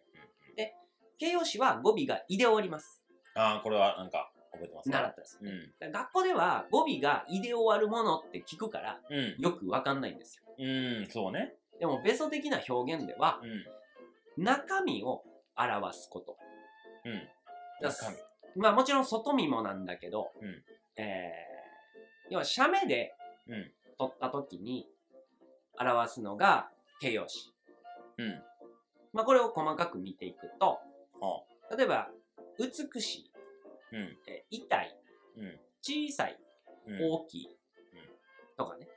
[1.19, 3.03] 形容詞は語尾が「い」で終わります。
[3.35, 5.39] ああ、これはなんか覚えてます習ったです。
[5.41, 5.91] うん。
[5.91, 9.35] 学校では語尾が「い」で終わるものって聞くから、うん。
[9.37, 10.43] よくわかんないんですよ。
[10.57, 11.07] うん。
[11.07, 11.55] そうね。
[11.79, 13.41] でも、ベソ的な表現では、
[14.37, 14.43] うん。
[14.43, 15.23] 中身を
[15.57, 16.37] 表すこと。
[17.05, 17.27] うん。
[17.81, 18.61] だ中身。
[18.61, 20.63] まあもちろん外見もなんだけど、うん
[20.97, 23.13] えー、要は写メで
[23.47, 23.71] うん。
[23.97, 24.87] 撮った時に
[25.79, 27.53] 表すのが形容詞。
[28.17, 28.43] うん。
[29.13, 30.79] まあこれを細かく見ていくと、
[31.21, 31.43] は
[31.75, 32.09] 例えば、
[32.59, 33.31] 美しい、
[33.91, 34.17] うん。
[34.27, 34.95] えー痛い、
[35.37, 35.59] うん。
[35.81, 36.37] 小さい、
[36.87, 36.99] うん。
[37.01, 37.49] 大きい、
[38.57, 38.87] とかね。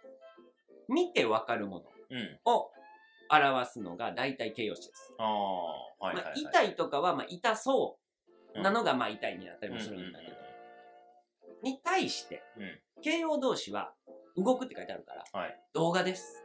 [0.88, 2.40] 見てわかるもうん。
[2.46, 2.70] のを
[3.31, 5.14] 表すのが大体形容詞です。
[5.18, 6.40] ああ、はいはいまあ、はい。
[6.40, 7.98] 痛いとかは、まあ、痛そ
[8.57, 10.33] うなのがが、まあ、痛いになったりもするんだけど、
[11.62, 12.42] うに対して。
[13.03, 13.92] 形容動詞は、
[14.37, 15.61] 動くって書いてあるから、はい。
[15.72, 16.44] 動画です。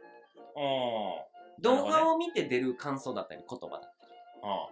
[1.60, 4.12] 動画を見て出る感想だったり、言葉だったり。
[4.42, 4.68] あ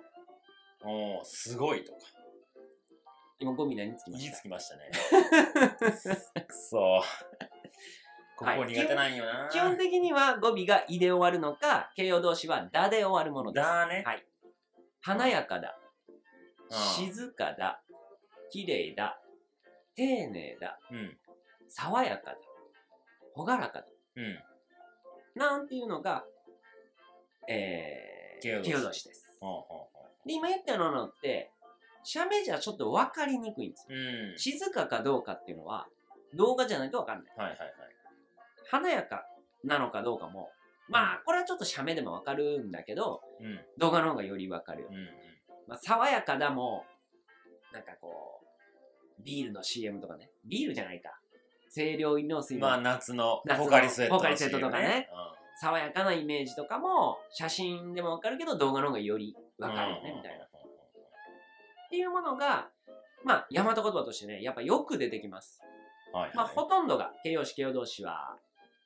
[1.20, 1.24] あ。
[1.24, 1.98] すごいとか。
[3.42, 4.90] 今、ゴミ何つきましたつきましたね。
[6.46, 7.02] くそ
[8.36, 9.48] ここ苦手なんよな。
[9.50, 13.66] 基本的には語尾が「い」で終わるのか、形容動詞は「だ」で終わるものです。
[13.66, 14.04] だね。
[14.06, 14.24] はい。
[15.00, 15.76] 華やかだ、
[16.70, 17.82] うん静かだ、
[18.50, 19.20] 綺麗だ、
[19.96, 21.18] 丁寧だ、うん。
[21.68, 22.38] 爽やかだ、
[23.34, 23.86] 朗らかだ。
[24.16, 24.38] うん。
[25.34, 26.24] なんていうのが、
[27.48, 29.38] えー、形容動詞形容動詞です。
[29.40, 31.50] ほうほうほで、今言ったのって、
[32.04, 33.96] 写メじゃちょっと分かりにくいんですよ。
[33.96, 34.00] う。
[34.00, 34.38] うん。
[34.38, 35.86] 静かかどうかっていうのは、
[36.34, 37.34] 動画じゃないと分かんない。
[37.36, 37.70] はいはいはい。
[38.70, 39.26] 華やか
[39.64, 40.50] なのかどうかも、
[40.88, 43.60] まあ、これはちょっと写メでも分かるんだけど、うん。
[43.78, 44.88] 動画の方がより分かるよ。
[44.90, 45.08] うん。
[45.68, 46.84] まあ、爽やかだも、
[47.72, 48.40] なんかこ
[49.18, 50.30] う、ビールの CM とかね。
[50.44, 51.10] ビールじゃないか。
[51.72, 60.48] 清涼飲料水のまあ、夏のポカリスエットのポカリスエットとかね CM 爽やかなイメージとかも、写真でも分かるけど、動画の方がよりうん分かるよね、みたいな。
[61.92, 62.68] っうんていうものが、
[63.24, 65.60] まあ、大和言葉としてね、やっぱよく出てきます。
[66.12, 66.32] はいはい。
[66.34, 68.36] まあ、ほとんどが形容詞形容動詞は、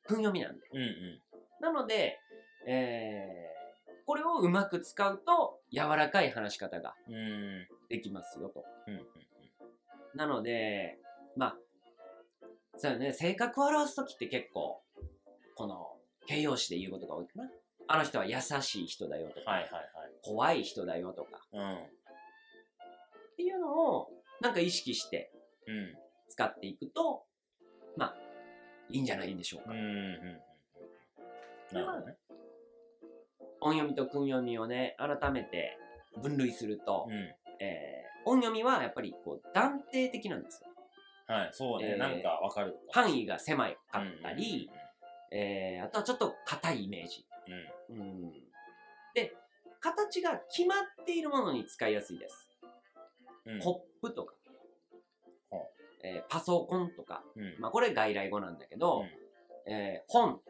[0.04, 0.60] 訓読みなんで。
[0.72, 1.20] うんうん。
[1.60, 2.18] なので、
[2.66, 7.14] えー、これをうまく使うと、柔らかい話し方がうん。
[7.14, 8.64] うんできますよと。
[8.88, 9.02] うんうん。
[10.14, 10.98] なので、
[11.36, 11.56] まあ、
[12.76, 14.82] そうよね、性格を表すときって結構、
[15.54, 17.50] この形容詞で言うことが多いかな。
[17.88, 19.70] あの人は優しい人だよとか、はいはい
[20.22, 21.90] 怖い人だよとか、はい。
[23.36, 24.08] っていうのを
[24.40, 25.30] なんか意識して
[25.66, 25.76] うん。
[25.76, 25.94] うん。
[26.28, 27.22] 使っていくと、
[27.96, 28.14] まあ、
[28.88, 29.72] いいんじゃないでしょうか。
[29.72, 31.74] うんうんうん。
[31.74, 32.16] なるほどね。
[33.60, 35.78] 音読みと訓読みをね、改めて
[36.22, 37.14] 分類すると、うん。
[37.60, 40.68] えー音読みはやっぱりこう断定的なんですよ。
[41.28, 42.76] はい、そうね、えーなんかわかる。
[42.90, 44.68] 範囲が狭いかうんったり、、
[45.30, 47.24] えーあとはちょっと硬いイメージ。
[47.90, 48.32] うんうん
[49.14, 49.32] で、
[49.80, 52.48] 形が決まっているものに使いやすいです。
[53.62, 54.34] コップとか
[56.06, 57.56] えーパソコンとか、うん。
[57.58, 59.00] まあこれ外来語なんだけど、
[59.66, 60.40] うんえー本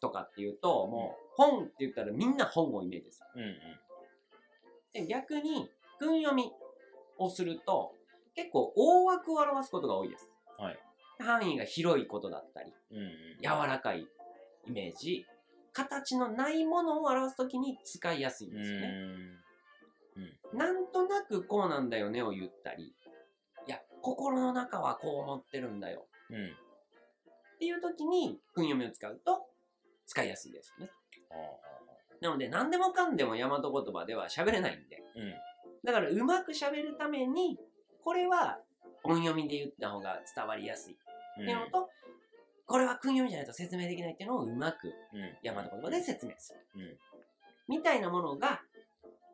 [0.00, 3.42] とかっていうと、もう本って言ったらみんな本をイメージする。
[3.42, 5.04] うんうん。
[5.04, 6.50] で逆に、訓読み
[7.18, 7.94] をすると、
[8.34, 10.28] 結構大枠を表すことが多いです。
[10.58, 10.78] はい。
[11.20, 13.10] 範囲が広いことだったり、うんうん。
[13.40, 14.08] 柔らかい
[14.66, 15.24] イメージ、
[15.72, 18.88] 形のないものを表すときに使いやすいんうですよね。
[18.88, 19.41] ん。
[20.54, 22.94] なんとなくこうなんだよねを言ったり、
[23.66, 26.36] いや、心の中はこう思ってるんだようん。
[26.36, 26.50] うん。
[26.50, 29.46] っていうときに、訓読みを使うと
[30.06, 30.92] 使いやすいですよね。
[31.30, 31.34] あ
[32.20, 35.34] なので、何でもかんでも大和言葉では喋れないんで、ーうん。
[35.84, 37.58] だからうまく喋るために、
[38.04, 38.58] これは
[39.02, 40.96] 音読みで言った方が伝わりやすいっ
[41.44, 41.88] ていうのと、
[42.66, 45.36] これは訓読みじゃないと説明できないっていうのをうまくうん。
[45.42, 46.60] 大和言葉で説明する。
[46.76, 46.98] うん。
[47.68, 48.62] みたいなものが、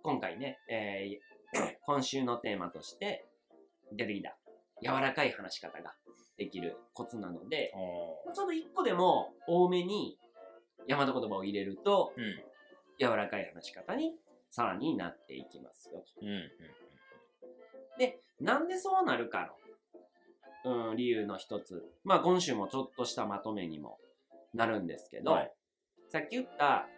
[0.09, 3.27] 今回ね、えー 今週のテーマとして
[3.93, 4.39] 出てきた、
[4.83, 5.93] 柔らかい話し方が
[6.39, 10.17] できるコツなので、おちょっと一個でも多めに
[10.89, 12.37] 大和言葉を入れると、ーうん。
[12.99, 14.15] 柔らかい話し方に
[14.49, 16.03] さらになっていきますよ。
[16.23, 16.29] うん。
[16.29, 17.99] うん。
[17.99, 19.53] で、なんでそうなるか
[20.65, 21.85] の、うん、理由の一つ。
[22.05, 23.99] まあ今週もちょっとしたまとめにも
[24.55, 25.53] なるんですけど、はい
[26.11, 26.89] さっき言った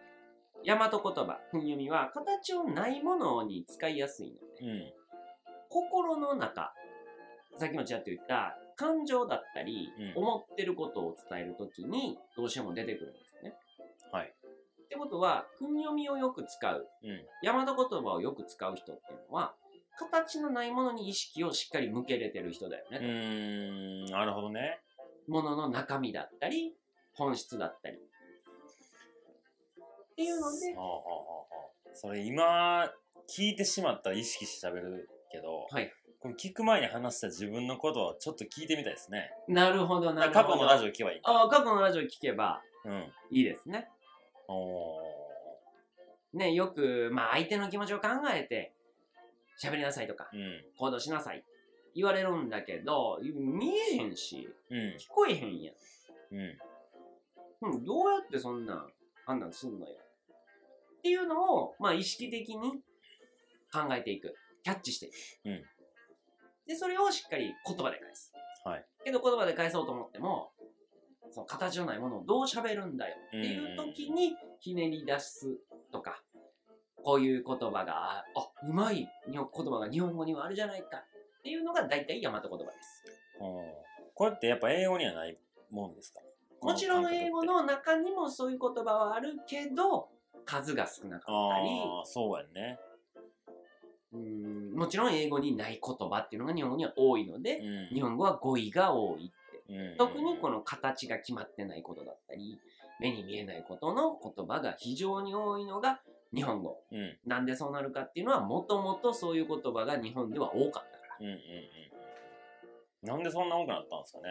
[0.66, 4.92] 大和言葉、訓読みは形をないものに使いやすいので、うん。
[5.68, 6.73] 心の中、
[7.57, 13.55] さっきもちらっと言った感情だったり、うん思ってることを伝えるときにどうしても出てくるんですね。
[14.12, 14.33] はい。
[14.85, 17.27] ってことは、訓読みをよく使う、うん。
[17.44, 19.55] 大和言葉をよく使う人っていうのは、
[19.99, 23.03] 形のないものに意識をしっかり向けれてる人だよねう。
[23.03, 24.05] ーん。
[24.07, 24.81] なるほどね。
[25.29, 26.75] ものの中身だったり、
[27.12, 27.99] 本質だったり。
[30.20, 30.59] っていうので
[31.94, 32.85] それ今
[33.28, 35.90] 聞いてしまったら意識して喋るけど、はい。
[36.20, 39.30] これ聞く前に話した自分のことをちょっと聞いてみたいですね。
[39.48, 40.46] なるほど、なるほど。
[40.46, 41.33] 過去のラジオ聞けばいいか。
[41.33, 43.12] ああ、過去のラジオ聞けばうん。
[43.30, 43.88] いいですね。
[44.48, 44.98] お
[46.35, 48.72] ね、よく、まあ相手の気持ちを考えて、
[49.62, 50.64] 喋りなさいとか、ーうん。
[50.76, 51.44] 行動しなさい。
[51.94, 54.78] 言われるんだけど、見えへんし、うん。
[54.96, 55.74] 聞こえへんやん。
[56.33, 56.59] うん。
[57.62, 58.92] うん、どうやってそんなん、
[59.26, 59.96] あんなんすんのよ。
[61.00, 62.72] っていうのを、まあ意識的に
[63.72, 64.34] 考えていく。
[64.62, 65.14] キャッチしていく。
[65.46, 65.62] うん
[66.66, 68.32] で、それをしっかり言葉で返す。
[68.64, 68.84] はい。
[69.04, 70.52] けど言葉で返そうと思っても、
[71.32, 75.58] その形のないものをどう喋るんだよっていう時にひねり出す
[75.90, 76.22] とか、
[77.02, 83.04] こういう言葉が、あ、うまい日本言葉が日本語にはあるじゃないかっていうのが大体大和言葉です。
[84.14, 85.36] これってやっぱ英語にはない
[85.70, 86.20] もんですか？
[86.62, 90.08] もちろん英語のの中にもそういう言葉はあるけど、
[90.44, 92.79] 数が少なかったり、ああ、そうやんね。
[94.12, 97.94] うんもちろん英語にない言葉っていうのが日本語には多いので、うん。
[97.94, 99.35] 日本語は語彙が多いって。
[99.68, 102.59] うん特にこの形が決まってないことだったり、
[102.98, 106.00] 目に見えないことの言葉が非常に多いのが
[106.35, 106.83] 日本語。
[106.90, 107.16] うん。
[107.24, 111.16] なんでそうなるかっていうのは、もともとそういう言葉が日本では多かったから。
[111.20, 111.81] うんうんうんうん。
[113.03, 114.24] なんでそんな多くなったんですかね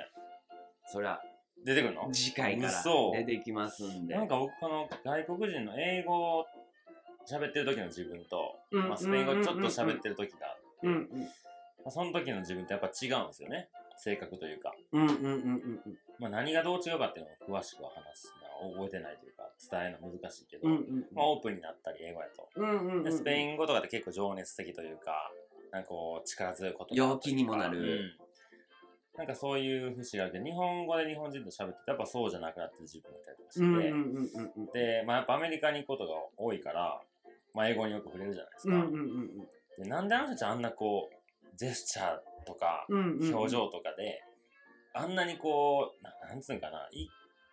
[0.85, 1.21] それは
[1.65, 2.09] 出てくるの？
[2.11, 3.11] 次回から嘘。
[3.11, 4.15] 出てきますんで。
[4.15, 6.45] なんか僕この外国人の英語を
[7.29, 11.27] 喋ってる時の自分と、うんまあ、スペイン語ちょっと喋ってる時が、うんうんま
[11.87, 13.69] あ、その時の自分ってやっぱ違うんですよね。
[13.97, 14.73] 性格というか。
[14.93, 15.97] うんうんうんうんうん。
[16.19, 22.49] まあ、何がどう違うかっていうのを詳しくは話すのは覚えてないというか伝えるの難しいけど、うんうんまあ、オープンになったり英語やと。
[22.55, 23.03] うんうんうん。
[23.03, 25.31] でスペイン語とかって結構情熱的というか、
[25.71, 27.79] なんかこう力強いこと陽気にもなる。
[27.79, 28.28] うん
[29.19, 37.01] なんかそういう節があるけど、日本語で日本人と喋っててやっぱそうじゃなくなってる自分がいたりとかして、うんうんうんうんで、まあ、やっぱアメリカに行くことが多いから、
[37.53, 39.83] まあ、英語によく触れるじゃないですか。
[39.83, 44.23] でなんであの人たちあんなこう、ジェスチャーとか、表情とかで、
[44.93, 47.09] あんなにこう、ななんつうんかな、い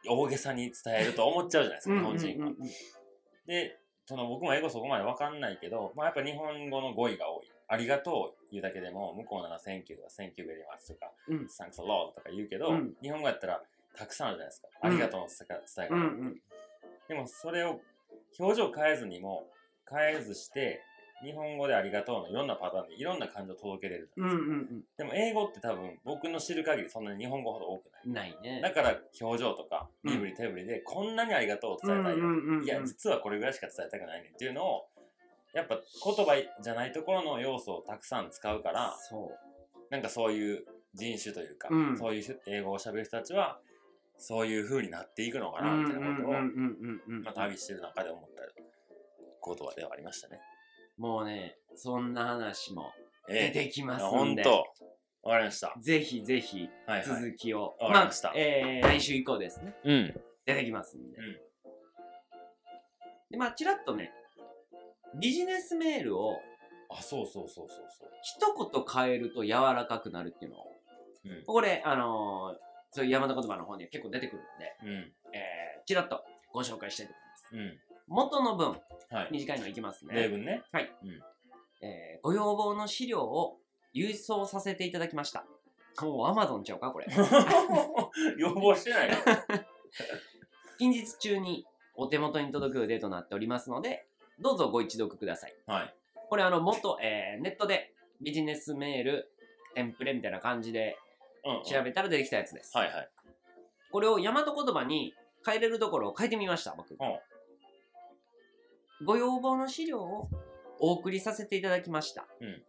[0.09, 2.47] 大げさに伝えると思っちゃうじゃないですか、日本人は。
[2.47, 2.71] うんうんうん
[3.47, 7.46] で、その僕も英語そこまでわかんないけど、まあ、やっぱ日本語の語彙が多い。
[7.69, 11.37] ありがとう言うだけでも、向こうなら Thank you とか Thank you very much とか、うん。
[11.47, 12.95] Thanks a lot とか言うけど、うん。
[13.03, 13.63] 日本語やったら
[13.97, 14.69] たくさんあるじゃないですか。
[14.83, 14.91] うん。
[14.91, 15.95] ありがとうの伝え伝え方。
[15.95, 16.41] うんうん。
[17.09, 17.81] でもそれを
[18.39, 19.47] 表情変えずにも
[19.89, 20.81] 変えずして
[21.25, 24.85] 日本語でありがとうのいろんなパターンでいろんな感情を届けれるじゃうなんいですか、うん。
[24.99, 28.31] でも英語って多分僕の知る限りそんなに日本語ほど多くない。
[28.31, 28.61] ないね。
[28.61, 30.13] だから表情とかうん。
[30.13, 32.65] 身振り手振りでこんなにありがとうを伝えたいよ、うんうんうんうん。
[32.65, 34.89] いや実はこれぐらいしか伝えたくないねんっていうのを
[35.57, 39.39] やっぱ言葉じゃないところの要素をたくさん使うからそう。
[39.91, 40.65] なんかそういう
[40.95, 41.97] 人種というか、うん。
[41.99, 43.59] そういう英語を喋る人たちは
[44.19, 48.43] そういう風になっていくのかなみたいなことを、まあ、旅してる中で思った
[49.41, 50.39] ことではありましたね。
[50.99, 52.93] もうねそんな話も
[53.29, 54.65] え出てきますんで、本
[55.23, 55.29] 当。
[55.29, 55.75] わかりました。
[55.81, 57.07] ぜひぜひはいはい。
[57.07, 58.33] 続きを、わかりました。
[58.37, 59.75] えー来週以降ですね。
[59.85, 60.21] うん。
[60.45, 61.37] 出てきますんで,、うん。
[63.31, 64.13] でまあちらっとね
[65.15, 66.41] ビジネスメールを
[66.91, 68.11] あ、そうそうそうそうそう。
[68.23, 70.67] 一言変えると柔らかくなるっていうのを、
[71.25, 74.89] うんこれあのーそういう山田言葉の方には結構出てくるんで、うん。
[75.35, 77.79] えー、ちらっとご紹介したいと思いますうん。
[78.07, 79.29] 元の文はい。
[79.33, 80.63] 短いのいきますね例文ね。
[81.83, 83.59] えーご要望の資料を
[83.95, 85.45] 郵送させていただきました。
[86.01, 87.07] もうアマゾンちゃうかこれ。
[88.39, 89.17] 要望してないよ。
[90.79, 94.07] 近日中にお手元に届く予定となっておりますので、
[94.41, 95.55] どうぞご一読ください。
[95.67, 95.95] はい。
[96.29, 99.31] これあの、元、えーネットでビジネスメール、
[99.75, 100.99] テンプレみたいな感じで
[101.45, 101.63] うん。
[101.65, 102.77] 調べたら出てきたやつです。
[102.77, 103.09] はいはい。
[103.91, 106.97] これを大和言葉に変えれるところを変えてみました、僕。
[106.97, 107.21] ほ
[109.05, 110.29] ご要望の資料を
[110.81, 112.27] お送りさせていただきました。
[112.41, 112.63] うん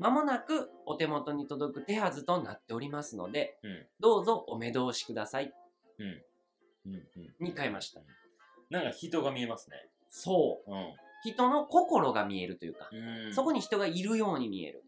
[0.00, 5.52] まもなくお手元に届く手はずとなっておりますので、うんどうぞお目通しください。
[5.98, 6.06] うん。
[6.86, 7.46] うんうん。
[7.46, 8.00] に変えました。
[8.70, 9.76] なんか人が見えますね。
[10.08, 10.70] そう。
[10.70, 10.94] うん。
[11.24, 14.84] 人の心が見えるというか、うんそこに人がいるように見える。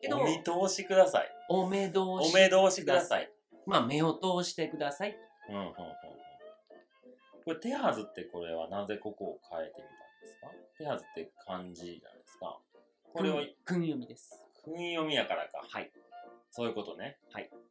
[0.00, 1.30] けどお、見通しください。
[1.48, 2.34] お目通おし。
[2.34, 3.30] 目通しください。
[3.66, 5.16] まあ、目を通してください。
[5.48, 5.74] うんうんうんうん。
[7.44, 10.48] これ手はずってこれはなぜここを変えてみたんですか？
[10.78, 12.58] 手はずって漢字じゃないですか。
[13.12, 14.44] これを訓読みです。
[14.64, 15.64] 訓読みやからか。
[15.66, 15.90] はい。
[16.50, 17.18] そういうことね。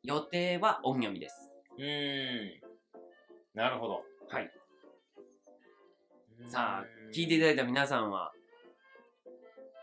[0.04, 1.52] 予定は音読みです。
[1.78, 2.62] うーん。
[3.54, 4.04] なるほど。
[4.30, 4.52] はい。
[6.46, 8.32] さあ、聞いていただいた皆さんは、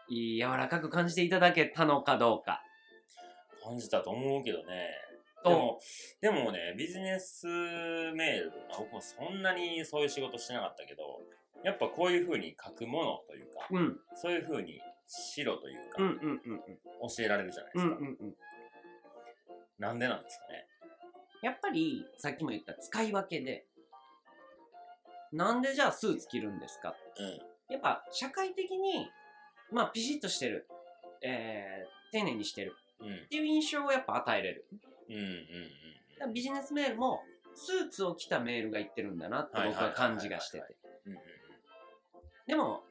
[0.09, 2.63] いい柔らかく感じていただけたのかどうか。
[3.63, 4.91] 感じたと思うけどね。
[5.43, 5.51] と
[6.23, 11.03] でも、でもね、ビジネスメール、あ僕もそんなにそういう仕事してなかったけど、
[11.65, 16.61] やっぱこういう風に書くものというか、うん、そういう風にしろというか、うん、うん、うん、
[17.17, 17.97] 教えられるじゃないでうん、すか。
[18.01, 18.35] うん、うん。
[19.79, 20.67] なんでなんですかね。
[21.43, 23.67] やっぱり、さっきも言った使い分けで、
[25.35, 26.95] なんでじゃあスーツ着るんですか？
[27.69, 29.11] やっぱ社会的に、
[29.73, 30.67] まあ、ピシッとしてる、
[31.23, 33.07] えー、丁寧にしてるうん。
[33.09, 33.15] うん。
[33.17, 34.65] っていう印象をやっぱ与えれる。
[35.11, 35.13] う
[36.31, 37.23] んビジネスメールも、
[37.55, 40.77] スーツを着たメールが言ってるんだなって僕は感じがしてて。
[41.07, 41.13] うん。
[41.13, 41.25] うんうん
[42.47, 42.85] でも、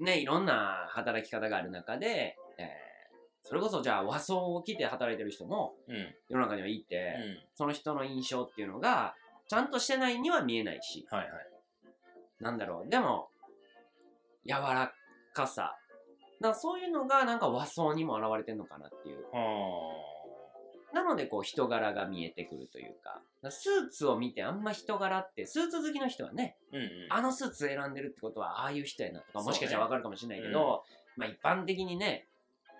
[0.00, 2.66] ね、いろんな働き方がある中で、えー、
[3.42, 5.94] それこそじゃあ和装を着て働いてる人もうん。
[5.94, 6.14] うん。
[6.28, 7.38] 世の中にはいて、うん。
[7.54, 9.14] その人の印象っていうのが、
[9.46, 11.49] ちゃんとしてないには見えないし、はいはい。
[12.40, 13.28] なんだろう、でも、
[14.46, 14.92] 柔ら
[15.34, 15.76] かさ。
[16.40, 19.24] だそういうのがなんか和装にも現れてるのかなっていう。
[19.30, 20.10] は
[20.92, 26.76] なのでこう人柄が見えてくるというか、スーツを見てあんま人柄って、スーツ好きの人はね、あ。
[26.76, 26.88] うんうん。
[27.10, 30.82] あのスーツ選んでるってことはああいう人やなとか、もしかしたらわかるかもしれないけど、
[31.16, 32.26] まあ一般的にね、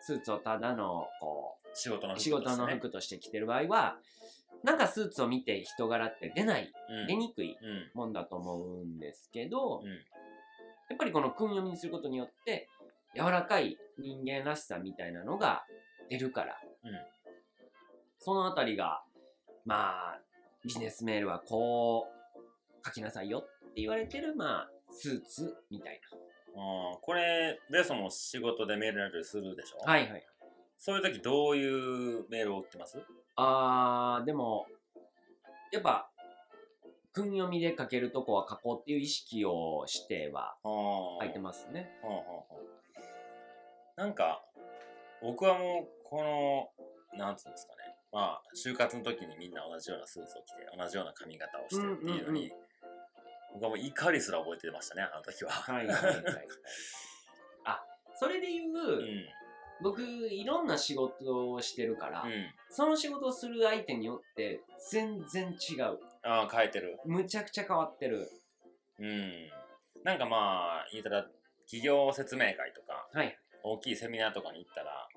[0.01, 2.77] スーツをただのこ仕事のう、仕事のね。
[2.77, 3.97] 服として着てる場合は、
[4.63, 7.07] なんかスーツを見て人柄って出ない、うん。
[7.07, 7.91] 出にくいうん。
[7.95, 9.89] もんだと思うんですけど、うん。
[9.89, 9.95] や
[10.95, 12.69] っぱりこの訓読みにすることによって、
[13.15, 15.65] 柔らかい人間らしさみたいなのが
[16.09, 16.91] 出るから、うん
[18.23, 19.03] そのあたりが、
[19.65, 20.21] まあ、
[20.63, 22.41] ビジネスメールはこう
[22.85, 25.99] 書きなさいよって言われてる、まあ、スーツみたい
[26.55, 29.79] ああ、これ、ベースも仕事でメールやり取りするでしょ？
[29.87, 29.93] な。
[29.93, 30.27] はいはい。
[30.83, 32.99] そういう時どういうメールを送ってます？
[33.37, 34.67] あー、でも、
[35.73, 36.11] やっぱ、
[37.13, 40.57] 訓読みで書けるとこは書こうっていう意識をしては。
[40.65, 41.91] 書いてますね。
[42.03, 42.45] はあはあは
[43.97, 44.43] あなんか、
[45.21, 46.73] 僕はもう、こ
[47.13, 47.95] の、なんつうんですかね。
[48.11, 52.51] まあ、就活の時にみんな同じようなスーツを着て、同じような髪型をしてっていうのに、うんうんうん
[53.53, 55.51] 僕はもう怒りすら覚えてましたね、あの時は。
[55.51, 56.23] はいはいはいはい。
[57.67, 59.27] あ、それで言う、うん。
[59.83, 62.31] 僕、いろんな仕事をしてるから、うん。
[62.71, 65.99] その仕事をする相手によって全然違う。
[66.23, 66.99] ああ、変えてる。
[67.07, 68.29] むちゃくちゃ変わってる。
[68.99, 69.51] うん。
[70.05, 71.27] なんかまあ、言ったら、
[71.67, 73.39] 企業説明会とか、はい。
[73.63, 75.09] 大きいセミナーとかに行ったら、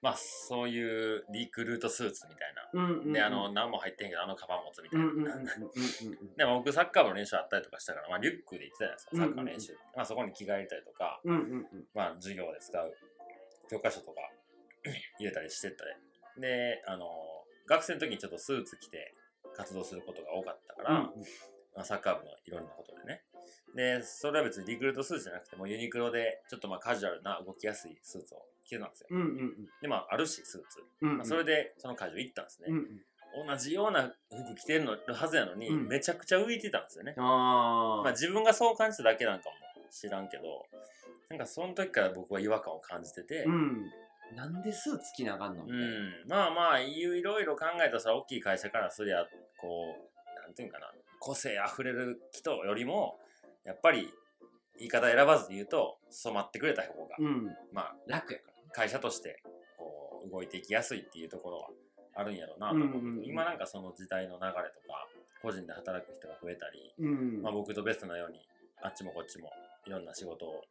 [0.00, 2.70] まあ、そういうリクルートスーツみたいな。
[2.72, 3.12] うんうん、うん。
[3.12, 5.06] で、あの、何も入ってへんけど、あのカバン持つみたいな。
[5.06, 9.72] うんうんうんうんうんうんでも僕、サッカー部の練習あったりとかしたから、まあ、リュックで行ってたじゃないですか、サッカーの練うん習。
[9.96, 12.94] まあ、そこに着替えたりとか、うんうんうんまあ、授業で使う
[13.70, 14.20] 教科書とか
[15.18, 16.40] 入れたりしてたり。
[16.40, 17.06] で、あの、
[17.66, 19.14] 学生の時にちょっとスーツ着て
[19.54, 21.04] 活動することが多かったから、うん
[21.74, 23.22] まあ、サッカー部のいろんなことでね。
[23.74, 29.06] で、それは別にリクルートスーツじゃなくてもユニクロでちょっとまあカジュアルな動きやすいスーツを着てたんですよ。
[29.10, 30.82] うんうんで、まあ、あるし、スーツ。
[31.02, 32.66] うんうんまあ、それでその会場行ったんですね。
[32.70, 32.84] うんうん
[33.46, 37.14] 同じような服着てるのはずやのに、うんめちゃくちゃ浮いてたんですよね。
[37.18, 39.54] あー、まあ、自分がそう感じただけなんかも
[39.90, 40.66] 知らんけど、
[41.30, 43.84] なんかその時から僕は違和感を感じてて、うん。
[44.34, 45.64] なんでスーツ着なあかんの？
[45.64, 45.84] みたいな。
[45.84, 49.26] うん、まあまあいろいろ考えたらそれは大きい会社からすりゃ
[49.58, 50.90] こうなんていうんかな。
[51.20, 53.18] 個性あふれる人よりも
[53.64, 54.08] やっぱり
[54.78, 57.46] 言い方選ばずに言うと染まってくれた方が、うん。
[57.72, 58.54] まあ楽やから。
[58.72, 59.42] 会社として
[59.76, 61.68] こう動いていきやすいっていうところは
[62.14, 63.24] あるんやろうなと思うけど、うんうんうん。
[63.26, 64.56] 今なんかその時代の流れと
[64.88, 65.08] か
[65.42, 67.42] 個人で働く人が増えたり、うん。
[67.42, 68.38] まあ、僕とベストなように
[68.82, 69.50] あっちもこっちも
[69.86, 70.62] いろんな仕事を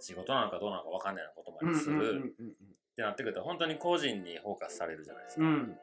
[0.00, 5.42] 仕事なのかどうなのか分かんないようなこともする、うんうんってなってくると本当に個人にフォーカスされるじゃないですか。
[5.42, 5.50] うん。
[5.54, 5.78] うん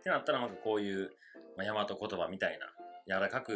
[0.00, 1.10] ってなったらなんかこういう、
[1.56, 2.66] まあ、大和言葉みたいな
[3.06, 3.52] 柔らかく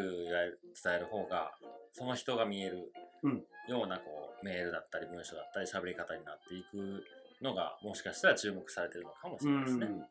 [0.82, 1.50] 伝える方が
[1.92, 2.92] その人が見える
[3.22, 3.44] うん。
[3.68, 7.02] ようなこうメールだったり文章だったり喋り方になっていく
[7.42, 9.86] のがもしかしたら注目されてるのかもしうんれないですね。
[9.86, 10.06] うん。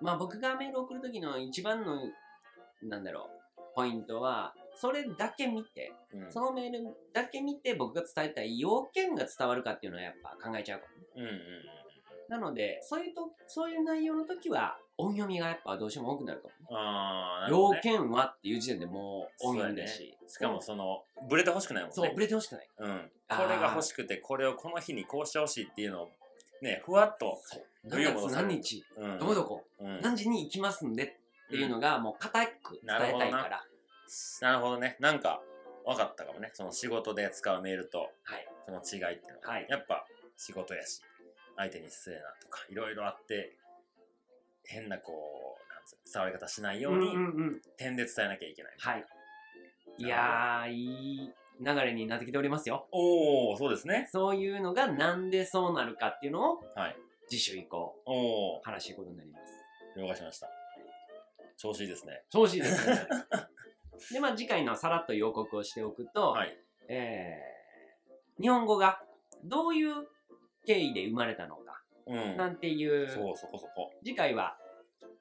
[0.00, 1.96] まあ僕がメール送るときの一番の、
[2.82, 11.06] なんだろう、ポイントは、それだけ見て、うんそのメールだけ見て僕が伝えたい要件が伝わるかっていうのはやっぱ考えちゃうかもね。
[11.16, 11.38] うんうんうん
[12.32, 16.66] なので、そういうと、そういう内容の時は、音読みがやっぱどうしても多くなるかもね。
[16.70, 17.80] ああ、なるほど、要ね。
[17.82, 20.16] 件はっていう時点でもう音読みだし。
[20.26, 21.94] しかもその、ブレてほしくないもんね。
[21.94, 22.68] そう、ブレてほしくない。
[22.78, 23.10] うん。
[23.28, 26.10] これが欲しくて、これをこの日にこうしてほしいっていうのを、
[26.62, 27.38] ね、ふわっと。
[27.84, 29.18] 何月何日、うん。
[29.18, 30.00] どこどこ、うん。
[30.00, 31.08] 何時に行きますんでっ
[31.50, 33.64] ていうのがもう固く伝えたいから。
[34.40, 34.96] なるほどね。
[35.00, 35.42] なんか、
[35.84, 36.50] 分かったかもね。
[36.54, 38.48] その仕事で使うメールと、はい。
[38.66, 39.54] その違いっていうのは。
[39.54, 40.06] はいやっぱ、
[40.36, 41.00] 仕事やし、
[41.56, 43.56] 相手に失礼なとか、いろいろあって、
[44.64, 47.62] 変なこう、なんつうの伝わり方しないように、んうんうん。
[47.76, 48.76] 点で伝えなきゃいけない。
[48.78, 49.06] はい。
[49.98, 52.88] いやー、いい流れになってきておりますよ。
[52.90, 54.08] おおそうですね。
[54.10, 56.96] そういうのがなんでそうなるかっていうのをはい。
[57.28, 59.62] 次週以降おお話していくことになります。
[59.96, 60.48] 了解しました。
[61.56, 62.24] 調子いいですね。
[62.30, 63.06] 調子いいですね。
[64.10, 66.56] で、まあ次回のさらっと予告をしておくと、はい。
[66.88, 69.02] えー、日本語が
[69.44, 70.08] どういう
[70.66, 72.36] 経緯で生まれたのか、うん。
[72.36, 73.92] なんていう、そう、そこそこ。
[74.04, 74.56] 次回は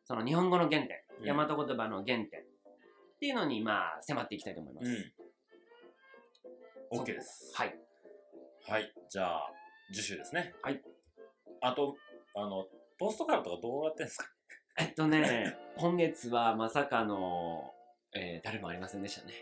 [0.05, 2.25] その日本語の原点、うん大和言葉の原点っ
[3.19, 5.13] ていうのにまあ迫っていきたいと思います。
[6.91, 6.99] うん。
[6.99, 7.51] OK です。
[7.55, 7.75] はい。
[8.67, 8.91] はい。
[9.07, 9.51] じゃあ、
[9.93, 10.55] 次週ですね。
[10.63, 10.81] はい。
[11.61, 11.95] あと、
[12.35, 12.65] あの、
[12.97, 14.25] ポストカードとかどうやってんですか？
[14.79, 17.71] えっとね、今月はまさかの、
[18.13, 19.33] えー誰もありませんでしたね。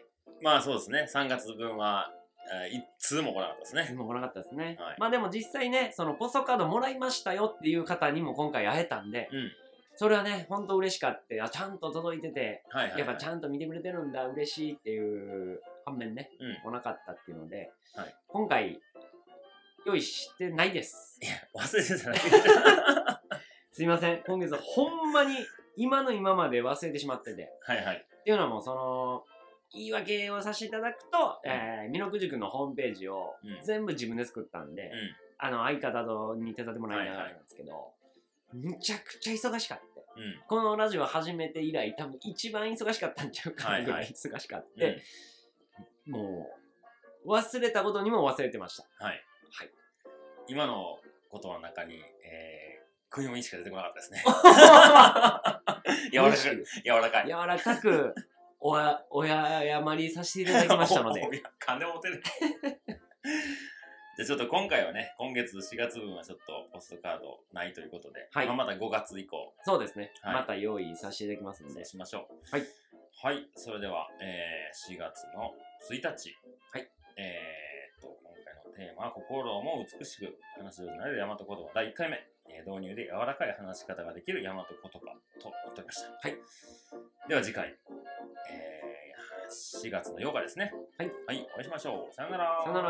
[0.41, 1.07] まあそうですね。
[1.13, 2.11] 3月分は、
[2.51, 3.95] えー一通も来なかったですね。
[3.95, 4.77] も来なかったですね。
[4.79, 9.51] はいまあでも実際ね、そのポストカードもらいましたよっていう方にも今回会えたんで、うん。
[9.95, 11.43] それはね、ほんと嬉しかった。
[11.43, 12.99] あ、ちゃんと届いてて、はいはい、はい。
[12.99, 16.71] やっぱちゃんと見てくれてるんだ、嬉しいっていう反面ね、うん。
[16.71, 18.79] 来なかったっていうので、はい今回、
[19.85, 21.19] 用意してないです。
[21.21, 22.37] いや、忘れてただけで
[23.71, 24.23] すいません。
[24.25, 25.35] 今月ほんまに
[25.75, 27.51] 今の今まで忘れてしまってて。
[27.63, 28.05] はいはい。
[28.19, 29.23] っていうのも、その、
[29.71, 34.89] 言い訳をさせていただくと、えー、美濃塾のホームページをうん全部自分で作ったんで、うん。
[35.37, 37.93] あの、相方とに手伝ってもらいながらなんですけど、
[38.51, 40.01] むちゃくちゃ忙しかった。
[40.17, 40.41] うん。
[40.47, 44.85] このラジオ始めて以来、多分一番忙しかったんちゃうかなぐらい忙しかった。
[44.85, 44.97] うん
[46.09, 46.47] も
[47.25, 49.05] う、忘れたことにも忘れてました。
[49.05, 49.23] はい。
[49.51, 49.69] はい。
[50.47, 50.97] 今の
[51.29, 52.68] ことの中に、えー、
[53.09, 54.23] クイーンしか出てこなかったですね。
[56.11, 56.29] 柔らかい。
[56.29, 57.27] 嬉しいです柔らかい。
[57.27, 58.15] 柔らかく、
[58.59, 62.21] おや、おや謝りさせていただきましたので お、いや金持てる。
[64.17, 70.11] じゃあちょっと今回はね、今月4月分はちょっとポストカードないということで、はいまあまた5月以降、そうですね。
[70.21, 72.51] はいまた用意させていただきますのでそう、しましょう。
[72.51, 72.67] はい。
[73.21, 75.55] はい、それでは、えー、4月の
[75.89, 76.35] 1日。
[76.71, 76.89] はい。
[77.17, 82.27] えーっと、今回のテーマは、心も美しく話すようになれる大和言葉第1回目。
[82.49, 85.47] えー導入で柔らかい話し方ができる大和言葉となって
[85.77, 86.09] おりました。
[86.21, 86.37] はい。
[87.27, 87.75] では次回、
[88.51, 90.73] えー、4月の8日ですね。
[90.97, 91.11] はい。
[91.27, 92.13] はい、お会いしましょう。
[92.13, 92.61] さよなら。
[92.63, 92.89] さよなら。